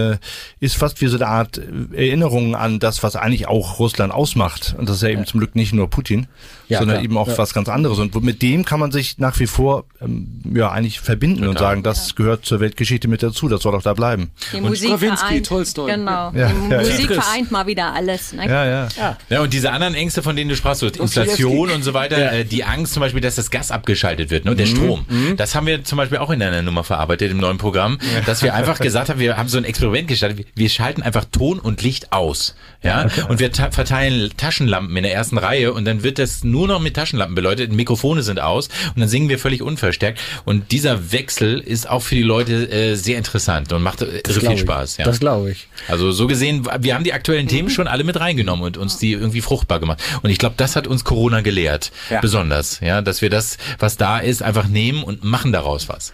ist 0.60 0.76
fast 0.76 1.02
wie 1.02 1.08
so 1.08 1.18
eine 1.18 1.28
Art 1.28 1.60
Erinnerung 1.94 2.56
an 2.56 2.80
das, 2.80 3.04
was 3.04 3.16
eigentlich 3.16 3.48
auch 3.48 3.80
Russland 3.80 4.14
ausmacht. 4.14 4.76
Und 4.78 4.90
das 4.90 4.98
ist 4.98 5.02
ja 5.04 5.10
eben 5.10 5.26
zum 5.26 5.40
Glück 5.40 5.56
nicht 5.56 5.74
nur 5.74 5.90
Putin, 5.90 6.28
Ja, 6.68 6.80
sondern 6.80 6.98
klar. 6.98 7.04
eben 7.06 7.18
auch 7.18 7.38
was 7.38 7.54
ganz 7.54 7.70
anderes. 7.70 8.00
Und 8.00 8.22
mit 8.24 8.42
dem 8.42 8.66
kann 8.66 8.80
man 8.80 8.92
sich 8.92 9.18
nach 9.18 9.40
wie 9.40 9.48
vor 9.48 9.86
ähm, 10.02 10.42
ja 10.54 10.72
eigentlich 10.72 11.00
verbinden 11.00 11.48
und 11.48 11.60
sagen, 11.60 11.84
das 11.84 12.16
gehört 12.16 12.46
zur 12.46 12.60
Weltgeschichte 12.60 13.08
mit 13.08 13.24
dazu, 13.24 13.48
das 13.50 13.62
soll 13.62 13.76
auch 13.76 13.82
da 13.82 13.94
bleiben. 13.94 14.32
Die 14.54 14.62
Musik 14.62 14.90
Stravinsky, 14.90 15.26
vereint, 15.28 15.46
Tolstoi. 15.48 15.92
Genau. 15.92 16.32
Ja, 16.34 16.50
die 16.50 16.70
ja, 16.72 16.82
ja. 16.82 16.90
Musik 16.90 17.14
vereint 17.14 17.52
mal 17.52 17.68
wieder 17.68 17.94
alles. 17.94 18.34
Ne? 18.34 18.48
Ja, 18.48 18.66
ja. 18.66 18.88
Ja, 19.30 19.42
und 19.42 19.54
diese 19.54 19.72
anderen 19.72 19.96
Ängste, 19.96 20.24
von 20.24 20.36
denen 20.36 20.50
du 20.50 20.56
sprachst, 20.56 20.82
so 20.82 20.88
Inflation 20.88 21.70
und 21.70 21.84
so 21.84 21.94
weiter, 21.94 22.32
äh, 22.32 22.46
die 22.46 22.64
Angst 22.64 22.94
zum 22.94 23.02
Beispiel, 23.02 23.22
dass 23.22 23.36
das 23.36 23.52
Gas 23.52 23.72
abgeschaltet 23.72 24.30
wird, 24.30 24.46
ne, 24.46 24.56
der 24.56 24.66
Strom. 24.66 25.06
Das 25.38 25.56
haben 25.56 25.68
wir 25.68 25.84
zum 25.84 25.98
Beispiel 25.98 26.18
auch 26.18 26.30
in 26.30 26.42
einer 26.42 26.62
Nummer 26.62 26.84
verarbeitet 26.84 27.32
im 27.32 27.38
neuen 27.38 27.58
Programm, 27.58 27.98
dass 28.26 28.44
wir 28.44 28.54
einfach 28.54 28.80
gesagt 28.80 29.10
haben, 29.10 29.20
wir 29.20 29.38
haben 29.38 29.50
so 29.50 29.58
ein 29.58 29.64
Experiment 29.64 29.83
gestartet. 29.92 30.48
Wir 30.56 30.70
schalten 30.70 31.02
einfach 31.02 31.26
Ton 31.26 31.60
und 31.60 31.82
Licht 31.82 32.12
aus. 32.12 32.56
Ja, 32.84 33.08
und 33.30 33.40
wir 33.40 33.52
ta 33.52 33.72
verteilen 33.72 34.32
Taschenlampen 34.36 34.96
in 34.98 35.04
der 35.04 35.14
ersten 35.14 35.38
Reihe 35.38 35.72
und 35.72 35.86
dann 35.86 36.04
wird 36.04 36.20
das 36.20 36.44
nur 36.44 36.68
noch 36.68 36.82
mit 36.82 36.96
Taschenlampen 36.96 37.34
beleuchtet. 37.34 37.72
Mikrofone 37.72 38.24
sind 38.24 38.42
aus 38.42 38.68
und 38.94 39.00
dann 39.00 39.08
singen 39.08 39.30
wir 39.30 39.40
völlig 39.40 39.62
unverstärkt. 39.62 40.20
Und 40.44 40.72
dieser 40.72 41.12
Wechsel 41.14 41.60
ist 41.60 41.90
auch 41.90 42.02
für 42.02 42.16
die 42.16 42.24
Leute 42.24 42.70
äh, 42.70 42.96
sehr 42.96 43.18
interessant 43.18 43.72
und 43.72 43.84
macht 43.84 44.02
äh, 44.02 44.22
irre 44.28 44.40
viel. 44.40 44.58
Spaß. 44.58 44.98
Ja. 44.98 45.06
Das 45.06 45.20
glaube 45.20 45.52
ich. 45.52 45.68
Also 45.88 46.12
so 46.12 46.28
gesehen, 46.28 46.68
wir 46.80 46.94
haben 46.94 47.04
die 47.04 47.14
aktuellen 47.14 47.46
Mhm. 47.46 47.50
Themen 47.50 47.70
schon 47.70 47.88
alle 47.88 48.04
mit 48.04 48.20
reingenommen 48.20 48.66
und 48.66 48.78
uns 48.78 48.98
die 48.98 49.14
irgendwie 49.14 49.42
fruchtbar 49.42 49.80
gemacht. 49.80 50.02
Und 50.22 50.30
ich 50.30 50.38
glaube, 50.38 50.56
das 50.58 50.76
hat 50.76 50.88
uns 50.88 51.04
Corona 51.04 51.42
gelehrt. 51.42 51.92
Ja. 52.10 52.20
Besonders, 52.20 52.80
ja, 52.82 53.02
dass 53.02 53.22
wir 53.22 53.30
das, 53.30 53.58
was 53.80 53.98
da 53.98 54.20
ist, 54.20 54.42
einfach 54.44 54.68
nehmen 54.68 55.04
und 55.04 55.24
machen 55.24 55.52
daraus 55.52 55.88
was. 55.90 56.14